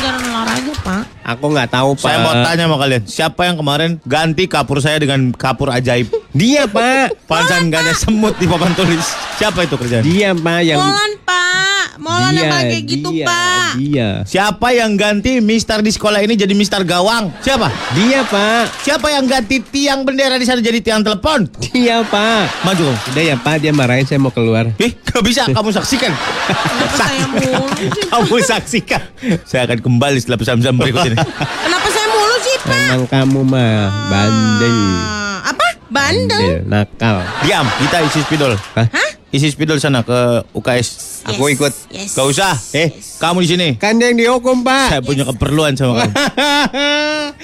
[0.81, 2.09] pak aku nggak tahu pak.
[2.09, 6.09] Saya mau tanya sama kalian, siapa yang kemarin ganti kapur saya dengan kapur ajaib?
[6.33, 7.29] Dia pak.
[7.29, 9.05] Pansan gak ada semut di papan tulis.
[9.37, 10.03] Siapa itu kerjaan?
[10.03, 10.81] Dia pak yang.
[10.81, 14.09] Molan pak Molan yang dia, pakai gitu dia, pak Dia.
[14.23, 17.29] Siapa yang ganti Mister di sekolah ini jadi Mister Gawang?
[17.39, 17.69] Siapa?
[17.93, 18.73] Dia pak.
[18.81, 21.45] Siapa yang ganti tiang bendera di sana jadi tiang telepon?
[21.73, 22.65] Dia pak.
[22.65, 22.89] Maju.
[23.13, 24.69] Udah ya pak dia marahin saya mau keluar.
[24.77, 26.11] Ih, gak bisa kamu saksikan.
[26.49, 29.01] Kenapa saya mulu sih Kamu saksikan.
[29.43, 31.17] Saya akan kembali setelah pesan-pesan berikut ini.
[31.63, 33.73] Kenapa saya mulu sih pak Emang kamu mah
[34.09, 34.77] bandel.
[34.97, 35.67] Ah, Apa?
[35.87, 36.41] Bandel?
[36.41, 37.17] Bandel, nakal.
[37.41, 38.53] Diam, kita isi spidol.
[38.73, 38.87] Hah?
[39.29, 41.12] Isi spidol sana ke UKS.
[41.23, 41.71] Aku ikut.
[41.87, 42.19] Yes.
[42.19, 42.53] Gak usah.
[42.75, 43.67] Eh, kamu di sini.
[43.79, 44.99] Kan dia yang dihukum pak.
[44.99, 46.13] Saya punya keperluan sama kamu.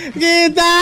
[0.22, 0.74] Kita.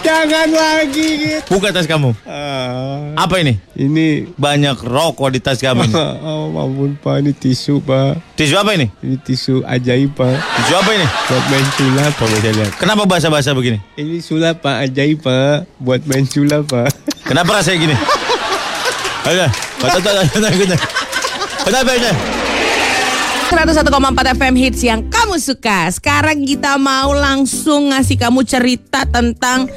[0.00, 1.48] Jangan lagi gitu.
[1.52, 2.16] Buka tas kamu.
[2.24, 3.60] Ah, Apa ini?
[3.76, 5.94] ini Banyak rokok di tas kamu ini.
[6.26, 8.16] oh ampun pak ini tisu pak.
[8.32, 8.88] Tisu apa ini?
[9.04, 10.36] Ini tisu ajaib pak.
[10.36, 11.06] Tisu apa ini?
[11.28, 12.72] Buat main sulap pak bisa lihat.
[12.80, 13.78] Kenapa bahasa-bahasa begini?
[14.00, 15.68] Ini sulap pak ajaib pak.
[15.76, 16.88] Buat main sulap pak.
[17.28, 17.96] Kenapa rasanya gini?
[20.32, 20.76] Kata kata.
[21.68, 22.12] Kenapa ini?
[23.48, 25.88] 101,4 FM hits yang kamu suka.
[25.92, 29.68] Sekarang kita mau langsung ngasih kamu cerita tentang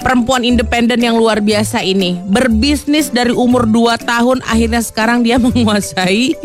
[0.00, 2.20] perempuan independen yang luar biasa ini.
[2.28, 6.36] Berbisnis dari umur 2 tahun akhirnya sekarang dia menguasai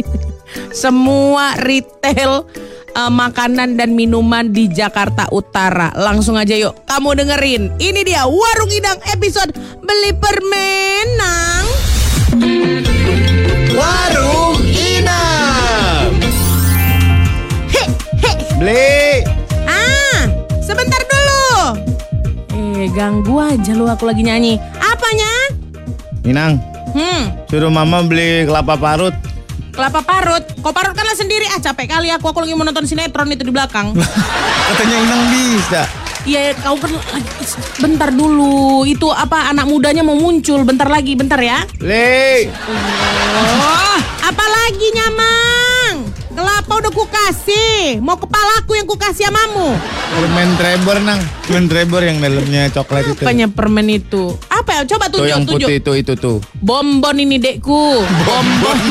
[0.76, 2.48] semua retail
[2.96, 5.92] eh, makanan dan minuman di Jakarta Utara.
[5.96, 7.76] Langsung aja yuk kamu dengerin.
[7.80, 11.81] Ini dia Warung Idang episode Beli Permenang.
[13.76, 16.16] Warung Inam.
[18.56, 19.28] Beli.
[19.68, 20.32] Ah,
[20.64, 21.76] sebentar dulu.
[22.56, 24.56] Eh, ganggu aja lu aku lagi nyanyi.
[24.80, 25.34] Apanya?
[26.24, 29.16] Minang, Hmm, suruh mama beli kelapa parut
[29.72, 30.44] Kelapa parut.
[30.60, 31.48] Kau parutkanlah sendiri.
[31.48, 32.28] Ah capek kali aku.
[32.30, 33.96] Aku lagi mau nonton sinetron itu di belakang.
[34.68, 35.88] Katanya Inang bisa.
[36.22, 37.32] Iya, kau kan lagi
[37.78, 38.86] bentar dulu.
[38.86, 41.66] Itu apa anak mudanya mau muncul bentar lagi, bentar ya.
[41.80, 42.50] Le,
[43.34, 45.94] Oh, apa lagi nyamang?
[46.32, 48.00] Kelapa udah kukasih.
[48.00, 49.76] Mau kepalaku yang kukasih samamu.
[50.12, 51.20] permen Trevor nang.
[51.44, 53.20] Permen Trevor yang dalamnya coklat itu.
[53.20, 54.36] Apanya permen itu?
[54.48, 54.82] Apa ya?
[54.86, 55.66] Coba Tuh tunjuk, yang tunjuk.
[55.66, 56.38] putih itu itu tuh.
[56.56, 58.00] Bonbon ini dekku.
[58.24, 58.78] Bonbon.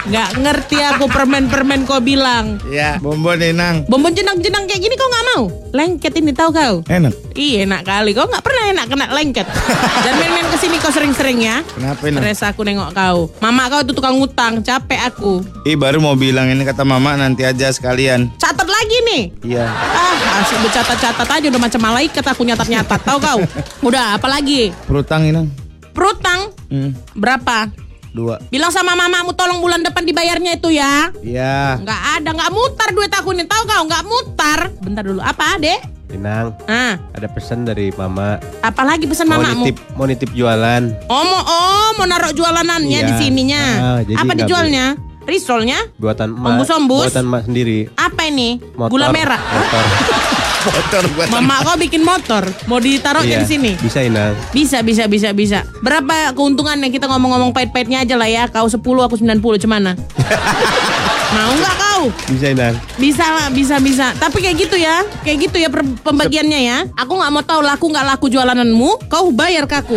[0.00, 2.56] Nggak ngerti aku permen-permen kau bilang.
[2.66, 3.84] Ya, bonbon Inang.
[3.84, 5.42] Bonbon jenang-jenang kayak gini kau nggak mau?
[5.70, 6.74] Lengket ini tahu kau?
[6.88, 7.12] Enak.
[7.36, 8.16] Iya enak kali.
[8.16, 9.44] Kau nggak pernah enak kena lengket.
[10.04, 11.60] Dan main-main ke sini kau sering-sering ya.
[11.68, 12.24] Kenapa Inang?
[12.24, 13.28] Stres aku nengok kau.
[13.38, 14.64] Mama kau tuh tukang ngutang.
[14.64, 15.44] Capek aku.
[15.62, 18.32] Ih baru mau bilang ini kata mama nanti aja sekalian.
[18.40, 19.22] Catat lagi nih.
[19.46, 19.68] Iya.
[19.68, 23.00] Ah, asik bercatat-catat aja udah macam malaikat aku nyatat-nyatat.
[23.04, 23.38] Tahu kau?
[23.86, 24.72] Udah, apa lagi?
[24.84, 25.48] Perutang Inang.
[25.90, 27.66] Perutang Hmm, berapa?
[28.10, 28.42] Dua.
[28.46, 31.10] Bilang sama mamamu tolong bulan depan dibayarnya itu ya.
[31.20, 31.78] Iya.
[31.78, 33.44] Nggak ada, nggak mutar duit aku ini.
[33.44, 33.82] Tahu kau?
[33.84, 34.58] Nggak mutar.
[34.78, 35.20] Bentar dulu.
[35.20, 35.80] Apa, Dek?
[36.10, 38.42] Inang, Ah, ada pesan dari mama.
[38.60, 39.62] apalagi pesan Mau mamamu?
[39.62, 40.82] nitip, mau nitip jualan.
[41.06, 43.06] Oh, mau, oh, mau naruh jualanannya Iya.
[43.06, 43.62] di sininya.
[43.78, 44.98] Ah, jadi Apa dijualnya?
[45.22, 45.78] Risolnya?
[45.94, 46.50] Buatan emak.
[46.50, 47.06] Ombus-ombus?
[47.06, 47.78] Buatan emak sendiri.
[47.94, 48.58] Apa ini?
[48.74, 48.90] Motor.
[48.90, 49.38] Gula merah.
[49.38, 49.84] Motor.
[50.60, 52.44] Motor buat Mama kau bikin motor.
[52.68, 53.72] Mau ditaruhnya Iya, di sini?
[53.80, 54.36] Bisa Inang.
[54.52, 55.58] Bisa, bisa, bisa, bisa.
[55.80, 58.44] Berapa keuntungannya kita ngomong-ngomong pahit-pahitnya aja lah ya.
[58.46, 59.96] Kau 10, aku 90, cemana?
[61.36, 62.02] Mau nggak kau?
[62.28, 62.74] Bisa Inang.
[62.98, 64.12] Bisa lah, bisa, bisa.
[64.18, 65.00] Tapi kayak gitu ya.
[65.22, 65.68] Kayak gitu ya
[66.02, 66.78] pembagiannya ya.
[66.98, 69.06] Aku nggak mau tahu laku nggak laku jualananmu.
[69.06, 69.96] Kau bayar ke aku.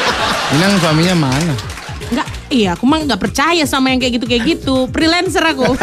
[0.58, 1.54] Inang suaminya mana?
[2.10, 4.86] Nggak, iya aku mah nggak percaya sama yang kayak gitu kayak gitu.
[4.88, 5.74] Freelancer aku.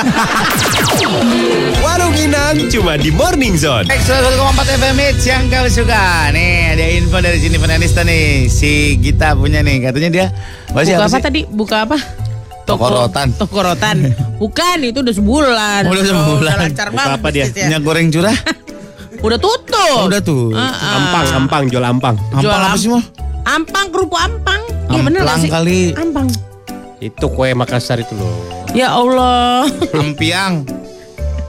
[1.82, 3.86] Warung Inang cuma di Morning Zone.
[3.86, 8.72] X 101,4 FM Hits yang kau suka Nih ada info dari sini Aniston nih Si
[8.98, 10.26] Gita punya nih Katanya dia
[10.70, 11.22] Apa sih, Buka apa sih?
[11.22, 11.42] tadi?
[11.46, 11.98] Buka apa?
[12.62, 13.28] Toko rotan.
[13.34, 13.98] Toko rotan.
[14.38, 15.82] Bukan, itu udah sebulan.
[15.84, 16.40] Oh, udah sebulan.
[16.40, 17.44] udah lancar Buka banget apa dia?
[17.44, 17.66] bisnisnya.
[17.68, 18.38] Minyak goreng curah
[19.26, 19.98] Udah tutup.
[19.98, 20.44] Oh, udah tuh.
[20.54, 20.92] Ah, ah.
[20.96, 22.16] Ampang, ampang, jual ampang.
[22.34, 23.02] Jual Ampang apa am- sih mau?
[23.44, 24.62] Ampang, kerupuk ampang.
[24.88, 25.50] Iya bener gak sih?
[25.50, 25.80] kali.
[25.94, 26.30] Ampang.
[27.02, 28.30] Itu kue Makassar itu loh.
[28.72, 29.66] Ya Allah.
[29.92, 30.64] Ampiang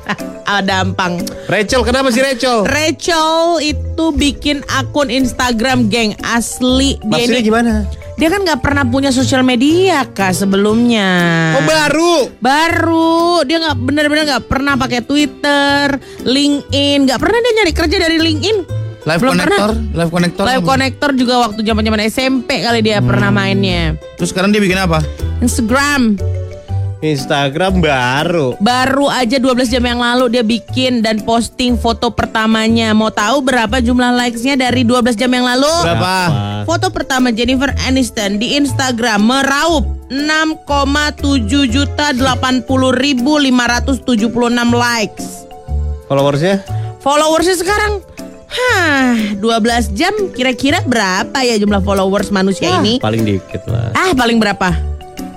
[0.49, 1.23] Ada ampang.
[1.47, 2.67] Rachel, kenapa sih Rachel?
[2.67, 6.99] Rachel itu bikin akun Instagram geng asli.
[6.99, 7.73] Dia Maksudnya ini- gimana?
[8.13, 11.09] Dia kan nggak pernah punya sosial media kak sebelumnya.
[11.57, 12.15] Oh baru.
[12.39, 18.17] Baru dia nggak benar-benar nggak pernah pakai Twitter, LinkedIn, nggak pernah dia nyari kerja dari
[18.21, 18.82] LinkedIn.
[19.03, 20.63] Live Belum connector Live connector Live?
[20.63, 23.99] Connector juga waktu zaman zaman SMP kali dia pernah mainnya.
[24.15, 25.03] Terus sekarang dia bikin apa?
[25.43, 26.23] Instagram
[27.03, 28.55] Instagram baru.
[28.63, 32.95] baru aja 12 jam yang lalu dia bikin dan posting foto pertamanya.
[32.95, 35.67] Mau tahu berapa jumlah likes-nya dari 12 jam yang lalu?
[35.83, 36.15] Berapa?
[36.63, 39.83] Foto pertama Jennifer Aniston di Instagram meraup
[40.15, 44.31] 6,7 juta 80 ribu 576
[44.71, 45.27] likes.
[46.07, 46.63] Followersnya?
[47.03, 47.99] Followersnya sekarang
[48.53, 53.01] Hah, 12 jam kira-kira berapa ya jumlah followers manusia ini?
[53.01, 53.91] Paling dikit lah.
[53.93, 54.69] Ah, paling berapa?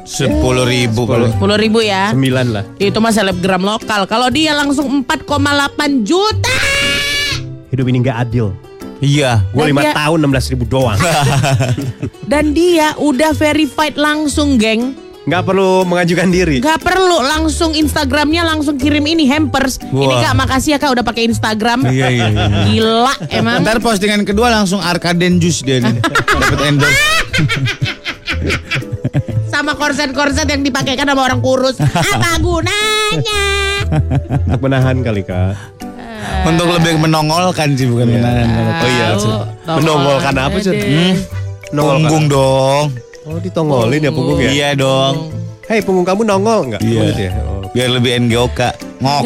[0.06, 2.12] Sepuluh ribu kalau 10 ribu ya.
[2.12, 2.63] Sembilan lah.
[2.78, 4.06] Itu mah selebgram lokal.
[4.06, 5.25] Kalau dia langsung 4,8
[6.04, 6.54] juta.
[7.71, 8.54] Hidup ini nggak adil.
[8.97, 10.99] Iya Gue Dan lima dia- tahun 16 ribu doang.
[12.32, 14.95] Dan dia udah verified langsung, geng.
[15.25, 16.61] Nggak perlu mengajukan diri.
[16.61, 19.81] Gak perlu langsung Instagramnya langsung kirim ini hampers.
[19.81, 20.21] Ini Wah.
[20.21, 21.81] kak makasih ya kak udah pakai Instagram.
[21.89, 23.65] Iya iya iya Gila emang.
[23.65, 25.97] Ntar postingan kedua langsung Arkaden Juice dia nih
[26.45, 27.01] Dapat endorse
[29.49, 31.81] Sama korset-korset yang dipakaikan sama orang kurus.
[31.81, 33.45] Apa gunanya?
[34.45, 35.57] Untuk menahan kali kak.
[36.45, 38.45] Untuk lebih menongolkan sih bukan menahan
[38.77, 39.07] Oh iya.
[39.73, 40.69] Menongolkan apa sih?
[40.69, 41.17] Hmm?
[41.73, 44.51] Punggung dong Oh ditongolin ya punggung ya?
[44.53, 45.33] Iya dong
[45.65, 46.81] Hei punggung kamu nongol nggak?
[46.85, 47.01] Iya.
[47.09, 47.31] Gitu ya?
[47.41, 47.65] Oh.
[47.73, 48.59] Biar lebih NGOK
[49.01, 49.23] Ngok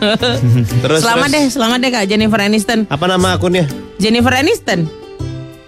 [0.82, 2.90] Terus Selamat terus, deh, selamat deh kak Jennifer Aniston.
[2.90, 3.70] Apa nama akunnya?
[4.02, 4.90] Jennifer Aniston?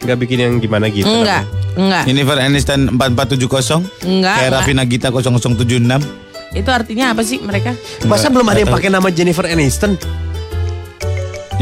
[0.02, 1.06] Nggak bikin yang gimana gitu?
[1.06, 1.46] Enggak,
[1.78, 4.37] enggak, Jennifer Aniston 4470 enggak.
[4.38, 4.50] Kayak.
[4.52, 7.74] Raffi Nagita 0076 Itu artinya apa sih mereka?
[8.06, 9.94] Masa belum ada yang pakai nama Jennifer Aniston?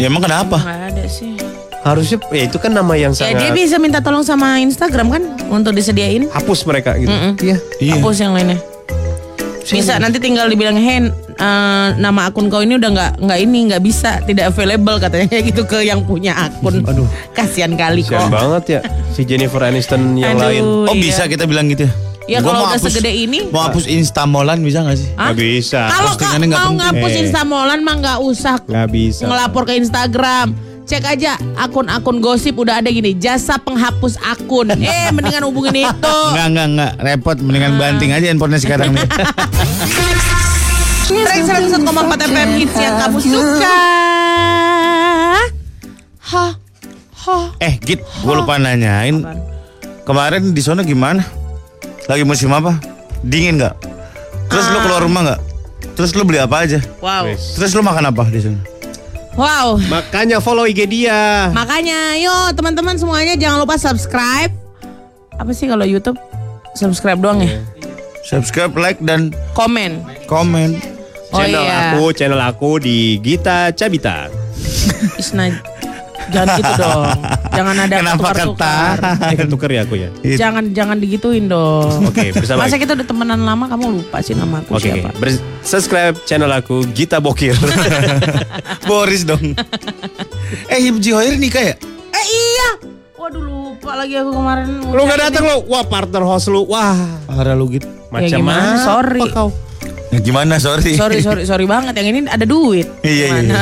[0.01, 0.59] Ya emang kenapa?
[0.64, 1.43] Enggak ada sih.
[1.85, 5.23] Harusnya ya itu kan nama yang Ya dia sangat bisa minta tolong sama Instagram kan
[5.47, 6.27] untuk disediain.
[6.27, 7.07] hapus mereka gitu.
[7.07, 7.37] Mm-mm.
[7.38, 7.57] Iya.
[7.79, 7.92] Iya.
[7.94, 8.59] Hapus yang lainnya.
[9.62, 13.81] Bisa nanti tinggal dibilang Hen eh, nama akun kau ini udah nggak nggak ini nggak
[13.81, 16.81] bisa tidak available katanya gitu ke yang punya akun.
[16.83, 17.09] Aduh.
[17.33, 18.31] Kasihan kali Kasian kok.
[18.31, 20.62] banget ya si Jennifer Aniston yang Aduh, lain.
[20.85, 21.01] Oh iya.
[21.03, 21.92] bisa kita bilang gitu ya?
[22.25, 23.38] Ya, Gua kalau mau udah hapus- segede ini.
[23.49, 25.09] Mau hapus Instamolan bisa gak sih?
[25.14, 25.29] Hah?
[25.29, 25.81] Nggak bisa.
[25.87, 26.51] Kalau mau penting.
[26.75, 27.20] ngapus Eh.
[27.20, 29.23] Instamolan mah nggak usah Nggak bisa.
[29.25, 30.49] ngelapor ke Instagram.
[30.85, 34.68] Cek aja akun-akun gosip udah ada gini, jasa penghapus akun.
[34.85, 36.16] Eh, mendingan hubungin itu.
[36.29, 36.92] Enggak, enggak, enggak.
[37.01, 37.37] Repot.
[37.40, 39.09] Mendingan banting aja handphonenya sekarang nih.
[41.05, 41.81] Track 101,4
[42.27, 43.77] FM hits yang kamu suka.
[46.25, 46.53] Hah,
[47.23, 47.47] hah.
[47.61, 49.25] eh, Git, gue lupa nanyain.
[50.05, 51.25] Kemarin di sana gimana?
[52.05, 52.77] Lagi musim apa?
[53.20, 53.75] Dingin nggak?
[54.49, 55.40] Terus lu keluar rumah nggak?
[55.94, 56.81] Terus lu beli apa aja?
[57.01, 57.33] Wow.
[57.33, 58.61] Terus lu makan apa di sana?
[59.35, 59.83] Wow.
[59.90, 61.51] Makanya follow IG dia.
[61.51, 64.55] Makanya, yuk teman-teman semuanya jangan lupa subscribe.
[65.35, 66.18] Apa sih kalau YouTube?
[66.79, 67.59] Subscribe doang ya?
[68.25, 70.01] Subscribe, like, dan Komen.
[70.31, 70.79] komen.
[71.35, 71.79] Oh channel iya.
[71.90, 74.31] aku, channel aku di Gita Cabita.
[75.18, 75.51] Isna,
[76.31, 77.18] jangan gitu dong.
[77.55, 78.97] Jangan ada Kenapa tukar-tukar.
[78.97, 78.99] ketahan?
[79.25, 80.09] Eh, ketuker ya aku ya.
[80.35, 81.90] Jangan jangan digituin dong.
[82.09, 82.64] Oke, bersama.
[82.64, 85.09] Masa kita udah temenan lama kamu lupa sih nama aku Oke, siapa?
[85.09, 85.19] oke.
[85.19, 87.55] Ber- subscribe channel aku Gita Bokir.
[88.88, 89.55] Boris dong.
[90.67, 91.75] eh, Ibu Jihoir nikah ya?
[92.11, 92.71] Eh iya.
[93.14, 94.69] Waduh lupa lagi aku kemarin.
[94.85, 95.57] lu nggak datang lo?
[95.64, 96.67] Wah partner host lu.
[96.67, 96.93] Wah
[97.25, 97.88] Parah lu gitu.
[98.09, 98.61] macam Ya gimana?
[98.75, 98.85] mana?
[98.85, 99.21] Sorry.
[99.29, 99.49] kau?
[100.20, 100.59] Gimana?
[100.59, 100.94] Sorry.
[100.94, 101.96] Sorry sorry sorry banget.
[101.96, 102.87] Yang ini ada duit.
[103.00, 103.27] Iya, iya.
[103.40, 103.59] Gimana?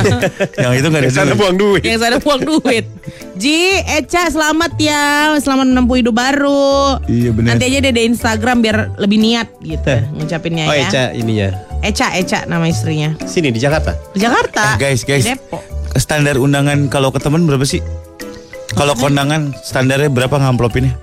[0.59, 1.39] Yang itu nggak ada Di sana duit.
[1.39, 1.81] buang duit.
[1.81, 2.85] Yang saya buang duit.
[3.33, 5.03] Ji, Eca selamat ya.
[5.37, 6.99] Selamat menempuh hidup baru.
[7.05, 7.47] Iya, bener.
[7.55, 10.87] Nanti aja deh di Instagram biar lebih niat gitu ngucapinnya Oh ya.
[10.87, 11.49] Eca ininya.
[11.81, 13.15] Eca, Eca nama istrinya.
[13.23, 13.95] Sini di Jakarta.
[14.11, 14.75] Di Jakarta.
[14.75, 15.23] Eh, guys, guys.
[15.23, 15.63] Depok.
[15.93, 17.83] Standar undangan kalau ke temen berapa sih?
[18.73, 20.97] Kalau kondangan standarnya berapa ngamplopinnya?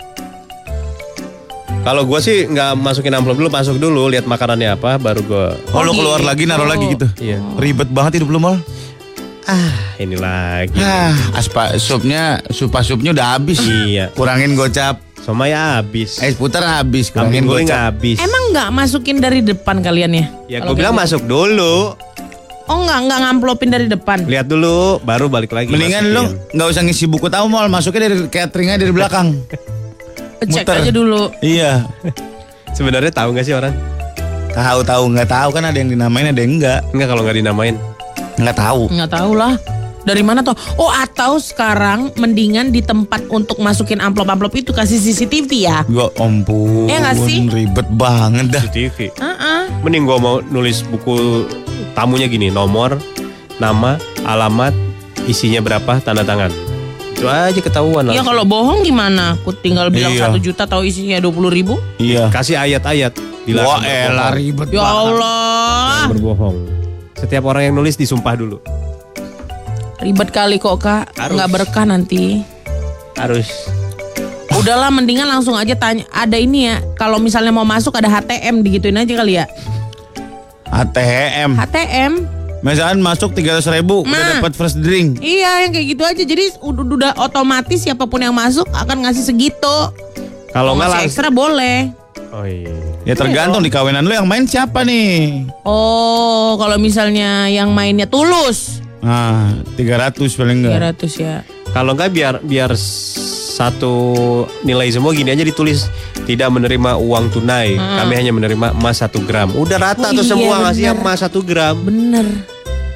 [1.80, 5.46] Kalau gua sih nggak masukin amplop dulu, masuk dulu, lihat makanannya apa, baru gua.
[5.72, 7.08] Oh, lu keluar lagi naruh lagi gitu.
[7.16, 7.40] Iya.
[7.56, 8.60] Ribet banget hidup lu mal.
[9.48, 10.76] Ah, ini lagi.
[10.76, 13.64] Ah, aspa supnya supa supnya udah habis.
[13.64, 14.12] Iya.
[14.12, 15.00] Kurangin gocap.
[15.20, 16.16] Somai habis.
[16.16, 17.96] Es putar habis, kurangin guling gocap.
[17.96, 18.16] habis.
[18.20, 20.24] Emang nggak masukin dari depan kalian ya?
[20.48, 21.02] Ya, Kalau gue bilang gitu.
[21.04, 21.96] masuk dulu.
[22.68, 24.28] Oh nggak nggak ngamplopin dari depan.
[24.28, 25.72] Lihat dulu, baru balik lagi.
[25.72, 26.54] Mendingan lu masukin.
[26.56, 29.28] nggak usah ngisi buku tahu mal, masuknya dari cateringnya dari belakang.
[30.40, 30.76] Cek muter.
[30.80, 31.22] aja dulu.
[31.44, 31.84] iya.
[32.76, 33.74] Sebenarnya tahu nggak sih orang?
[34.50, 36.80] Tahu tahu nggak tahu kan ada yang dinamain ada yang enggak.
[36.94, 37.76] Enggak kalau nggak dinamain.
[38.40, 38.82] Nggak tahu.
[38.88, 39.54] Nggak tahu lah.
[40.00, 40.56] Dari mana tuh?
[40.80, 45.84] Oh atau sekarang mendingan di tempat untuk masukin amplop-amplop itu kasih CCTV ya?
[45.84, 46.88] Gua ampun.
[46.88, 47.38] Iya nggak sih?
[47.52, 48.62] Ribet banget dah.
[48.64, 49.12] Di TV.
[49.12, 49.62] Heeh.
[49.84, 51.44] Mending gua mau nulis buku
[51.92, 52.96] tamunya gini, nomor,
[53.60, 54.72] nama, alamat,
[55.28, 56.48] isinya berapa, tanda tangan.
[57.20, 59.36] Itu aja ketahuan Iya kalau bohong gimana?
[59.36, 60.32] Aku tinggal bilang Iya.
[60.32, 61.76] satu juta tahu isinya dua puluh ribu.
[62.00, 62.32] Iya.
[62.32, 63.12] Kasih ayat-ayat.
[63.12, 64.96] Wah dilarang elah ribet Ya banget.
[64.96, 66.56] Allah, Berbohong.
[67.12, 68.56] Setiap orang yang nulis disumpah dulu.
[70.00, 71.12] ribet kali kok kak.
[71.12, 71.36] Harus.
[71.36, 72.40] Nggak berkah nanti.
[73.20, 73.52] Harus.
[74.56, 76.08] Udahlah mendingan langsung aja tanya.
[76.08, 76.80] Ada ini ya.
[76.96, 79.44] Kalau misalnya mau masuk ada HTM digituin aja kali ya.
[80.72, 81.52] ATM.
[81.52, 82.12] HTM.
[82.60, 84.30] Misalkan masuk 300 ribu udah Nah.
[84.38, 85.16] dapat first drink.
[85.18, 86.22] Iya yang kayak gitu aja.
[86.22, 89.76] Jadi udah, udah otomatis siapa pun yang masuk akan ngasih segitu.
[90.50, 91.08] Kalau nggak ngasih langsung.
[91.08, 91.78] ekstra boleh.
[92.30, 92.76] Oh iya.
[93.02, 95.48] Ya tergantung di kawinan lu yang main siapa nih?
[95.64, 98.84] Oh, kalau misalnya yang mainnya tulus.
[99.00, 101.00] Nah, 300 paling enggak.
[101.00, 101.36] 300 ya.
[101.72, 102.70] Kalau nggak biar biar
[103.60, 103.92] satu
[104.64, 105.84] nilai semua gini aja ditulis
[106.24, 107.76] tidak menerima uang tunai.
[107.76, 109.52] Kami hanya menerima emas satu gram.
[109.52, 111.04] Udah rata Oh tuh iya, semua ngasihnya bener.
[111.04, 111.76] emas satu gram.
[111.76, 112.26] Bener.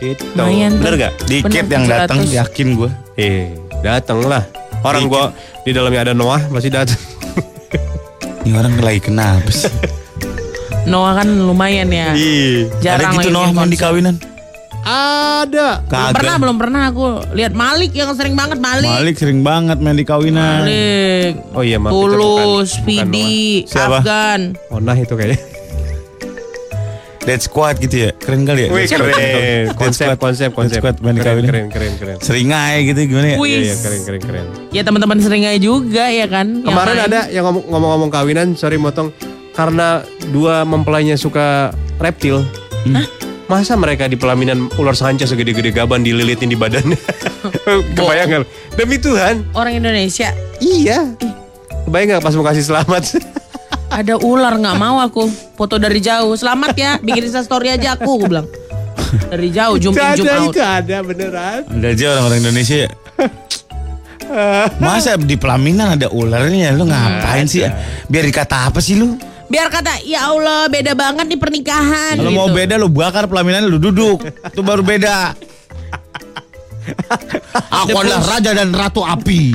[0.01, 0.25] Gitu.
[0.33, 0.81] Lumayan tuh.
[0.81, 1.13] Bener gak?
[1.25, 2.41] Dikit Bener, yang datang 700.
[2.41, 2.91] yakin gua.
[3.15, 4.49] Eh, dateng lah.
[4.81, 7.01] Orang gua di dalamnya ada Noah pasti datang.
[8.45, 9.69] Ini orang lagi kenapa sih?
[10.93, 12.13] Noah kan lumayan ya.
[12.13, 13.81] Ih, Jarang Ada gitu di konser.
[13.81, 14.15] kawinan.
[14.85, 15.81] Ada.
[15.83, 18.87] Belum pernah, belum pernah aku lihat Malik yang sering banget Malik.
[18.87, 20.63] Malik sering banget main di kawinan.
[20.63, 21.33] Malik.
[21.53, 22.77] Oh iya, maaf, Tulus,
[23.65, 24.01] Siapa?
[24.01, 24.55] Afgan.
[24.69, 25.41] Onah itu kayaknya.
[27.25, 28.11] Dead Squad gitu ya.
[28.15, 28.71] Keren kali ya.
[28.71, 29.09] Wih, keren.
[29.09, 30.21] Dead Konsep, Squad.
[30.21, 30.81] konsep, Dead konsep.
[30.85, 31.49] Squad main di Keren, kawinan.
[31.49, 32.17] keren, keren, keren.
[32.21, 33.37] Sering aja gitu gimana ya?
[33.41, 33.49] Wih.
[33.49, 34.47] Iya, iya, keren, keren, keren.
[34.71, 36.61] Ya teman-teman sering aja juga ya kan.
[36.61, 37.09] yang Kemarin main.
[37.09, 39.09] ada yang ngomong- ngomong-ngomong kawinan, sorry motong,
[39.57, 42.45] karena dua mempelainya suka reptil.
[43.45, 46.97] Masa mereka di pelaminan ular sanca segede-gede gaban dililitin di badannya?
[47.97, 48.43] Kebayang nggak?
[48.81, 49.45] Demi Tuhan.
[49.53, 50.33] orang Indonesia.
[50.65, 51.13] Iya.
[51.85, 53.21] Kebayang nggak pas mau kasih selamat?
[54.01, 55.29] Ada ular nggak mau aku
[55.61, 56.33] foto dari jauh.
[56.35, 58.49] Selamat ya, bikin story aja aku, aku bilang.
[59.31, 60.51] Dari jauh, zoom in, zoom out.
[60.51, 61.61] itu ada beneran.
[61.71, 62.91] Ada aja orang-orang Indonesia ya.
[64.83, 67.63] Masa di pelaminan ada ularnya lu ngapain sih?
[68.11, 69.15] Biar dikata apa sih lu?
[69.55, 72.19] Biar kata, ya Allah beda banget nih pernikahan.
[72.19, 72.41] Kalau gitu.
[72.43, 74.27] mau beda lu bakar pelaminan lu duduk.
[74.51, 75.31] Itu baru beda.
[77.71, 79.55] Aku adalah raja dan ratu api.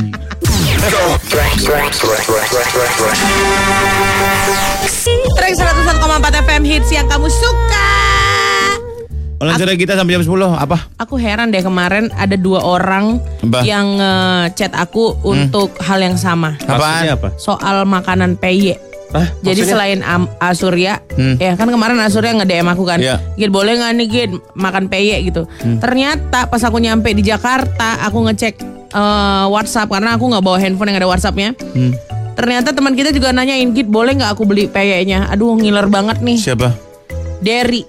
[5.36, 7.92] Track 101,4 FM hits yang kamu suka.
[9.40, 10.78] Cerita kita sampai jam 10 apa?
[10.96, 13.68] Aku heran deh kemarin ada dua orang Apa?
[13.68, 14.00] yang
[14.56, 16.56] chat aku untuk hal yang sama.
[16.64, 17.36] Maksudnya apa?
[17.36, 18.80] Soal makanan peye.
[19.10, 19.26] Hah?
[19.40, 19.72] Jadi Maksudnya?
[19.74, 21.34] selain Am- Asurya, Hmm.
[21.36, 23.18] ya kan kemarin Asurya nge-DM aku kan, Iya.
[23.34, 25.50] Gid boleh nggak nih Gid makan peye gitu.
[25.80, 28.56] Ternyata pas aku nyampe di Jakarta, aku ngecek
[28.90, 31.54] eh, WhatsApp karena aku nggak bawa handphone yang ada WhatsAppnya.
[31.54, 31.94] Hmm.
[32.34, 35.26] Ternyata teman kita juga nanyain Gid boleh nggak aku beli peyenya?
[35.28, 36.38] Aduh ngiler banget nih.
[36.38, 36.74] Siapa?
[37.40, 37.86] Derry.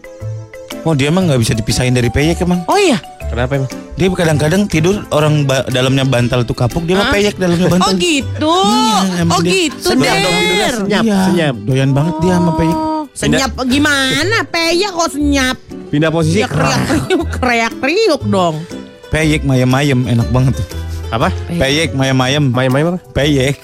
[0.83, 2.65] Oh dia emang nggak bisa dipisahin dari peyek emang.
[2.65, 2.97] Oh iya.
[3.29, 3.71] Kenapa emang?
[4.01, 7.85] Dia kadang-kadang tidur orang ba- dalamnya bantal tuh kapuk dia mah peyek dalamnya bantal.
[7.85, 8.57] Oh gitu.
[8.65, 11.55] Iya, oh dia gitu senyap dong tidurnya, senyap, Iya, senyap.
[11.69, 12.77] Doyan banget dia sama peyek.
[12.81, 14.39] Oh, senyap gimana?
[14.49, 15.57] Peyek kok senyap?
[15.93, 16.41] Pindah posisi.
[16.41, 18.65] Ya kriak kriuk, dong.
[19.13, 20.67] Peyek mayem-mayem enak banget tuh.
[21.13, 21.29] Apa?
[21.53, 22.49] Peyek mayem-mayem.
[22.49, 23.01] Mayem-mayem apa?
[23.13, 23.61] Peyek.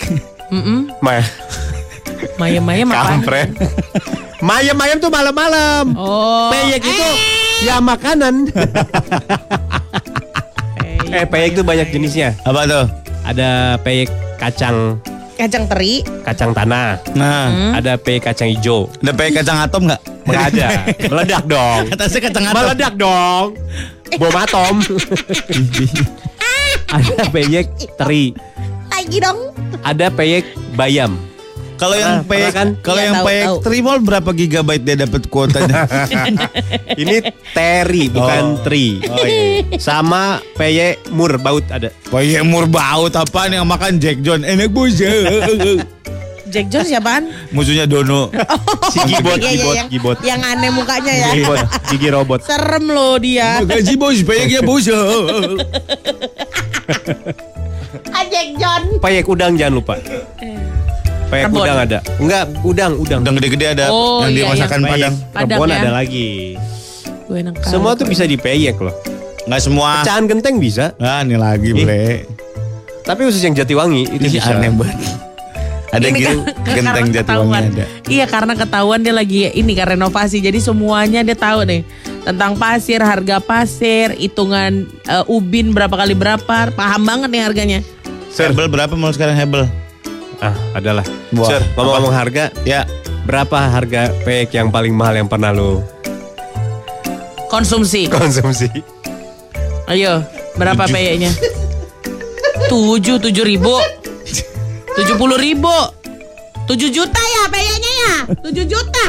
[0.52, 1.24] Mm May
[2.36, 3.08] Mayem-mayem apa?
[3.08, 3.48] Kampret.
[4.44, 5.96] Mayem-mayem tuh malam-malam.
[5.96, 6.52] Oh.
[6.52, 7.08] Peyek itu
[7.64, 8.52] ya makanan.
[11.08, 12.34] eh peyek itu banyak jenisnya.
[12.42, 12.84] Apa tuh?
[13.22, 14.98] Ada peyek kacang
[15.36, 16.00] Kacang teri.
[16.24, 16.96] kacang tanah.
[17.12, 17.72] Nah, Hmm?
[17.76, 18.88] Ada peyek kacang hijau.
[18.96, 20.00] ada peyek kacang atom nggak?
[20.24, 20.68] Nggak ada.
[21.12, 21.82] Meledak dong.
[21.92, 22.56] Atasnya kacang atom.
[22.56, 23.46] Meledak dong.
[24.16, 24.74] Bom atom.
[26.88, 28.32] ada peyek teri.
[28.88, 29.38] Lagi dong.
[29.84, 31.20] Ada peyek bayam.
[31.76, 32.68] Kalau yang peyek pernah kan?
[32.80, 33.56] kalau Iya, yang tahu, tahu.
[33.62, 35.84] trimol berapa gigabyte dia dapat kuotanya?
[37.02, 37.16] Ini
[37.52, 38.62] teri bukan Oh.
[38.62, 38.98] tri.
[39.02, 39.76] oh iya.
[39.76, 40.22] Sama
[40.54, 41.92] peyek mur baut ada.
[42.06, 44.40] Peyek mur baut apaan yang makan Jack John?
[44.40, 45.12] Enak bos ya.
[46.46, 47.28] Jack John siapaan?
[47.50, 48.30] Musuhnya Dono.
[48.86, 50.16] Si gibot, Iya, iya, gibot, yang, gibot.
[50.22, 51.28] Yang aneh mukanya ya.
[51.32, 51.58] Gibot,
[51.90, 52.40] gigi robot.
[52.40, 53.60] Serem loh dia.
[53.60, 54.86] Makasih bos, peyeknya bos.
[58.08, 58.82] Ah, Jack John.
[58.96, 59.94] Peyek udang jangan lupa.
[61.26, 61.60] Peyek Rebon.
[61.60, 61.98] udang ada.
[62.16, 63.20] Enggak, udang, udang.
[63.20, 65.14] Udang gede-gede ada Oh, yang iya, masakan Peyek Padang.
[65.32, 65.76] Padang Rebon ya.
[65.76, 66.30] ada lagi.
[67.26, 67.66] Gue enak kali.
[67.68, 68.94] Semua tuh bisa dipeyek loh.
[69.44, 69.88] Nggak semua.
[70.00, 71.82] Pecahan genteng bisa, Ah, ini lagi, Ih.
[71.82, 72.06] Bre.
[73.02, 74.50] tapi khusus yang Jatiwangi itu Ini bisa.
[74.52, 74.98] aneh banget.
[75.88, 77.62] Ada Ini kan- genteng karena Jatiwangi ketahuan.
[77.64, 77.84] ada.
[78.04, 81.86] Iya karena ketahuan dia lagi ini kan renovasi jadi semuanya dia tahu nih
[82.22, 87.78] tentang pasir, harga pasir, hitungan eh, ubin berapa kali berapa, paham banget nih harganya.
[88.28, 89.70] Hebel berapa mau sekarang Hebel?
[90.38, 91.02] Ah, adalah.
[91.32, 92.84] Wah, Sir, ngomong-ngomong harga, Ya,
[93.24, 95.80] berapa harga peyek yang paling mahal yang pernah lo
[97.46, 98.06] Konsumsi.
[98.06, 98.68] konsumsi?
[99.86, 100.20] Ayo,
[100.54, 100.92] berapa Tujuh.
[100.92, 101.32] peyeknya?
[102.66, 103.74] Tujuh, tujuh ribu.
[104.92, 105.70] Tujuh puluh ribu.
[106.66, 108.14] Tujuh juta ya peyeknya ya?
[108.42, 109.04] Tujuh juta.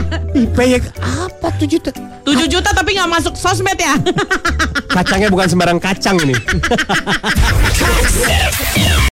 [0.53, 1.89] Peyek apa tuh juta?
[2.21, 3.97] Tujuh juta tapi nggak masuk sosmed ya?
[4.87, 6.37] Kacangnya bukan sembarang kacang ini.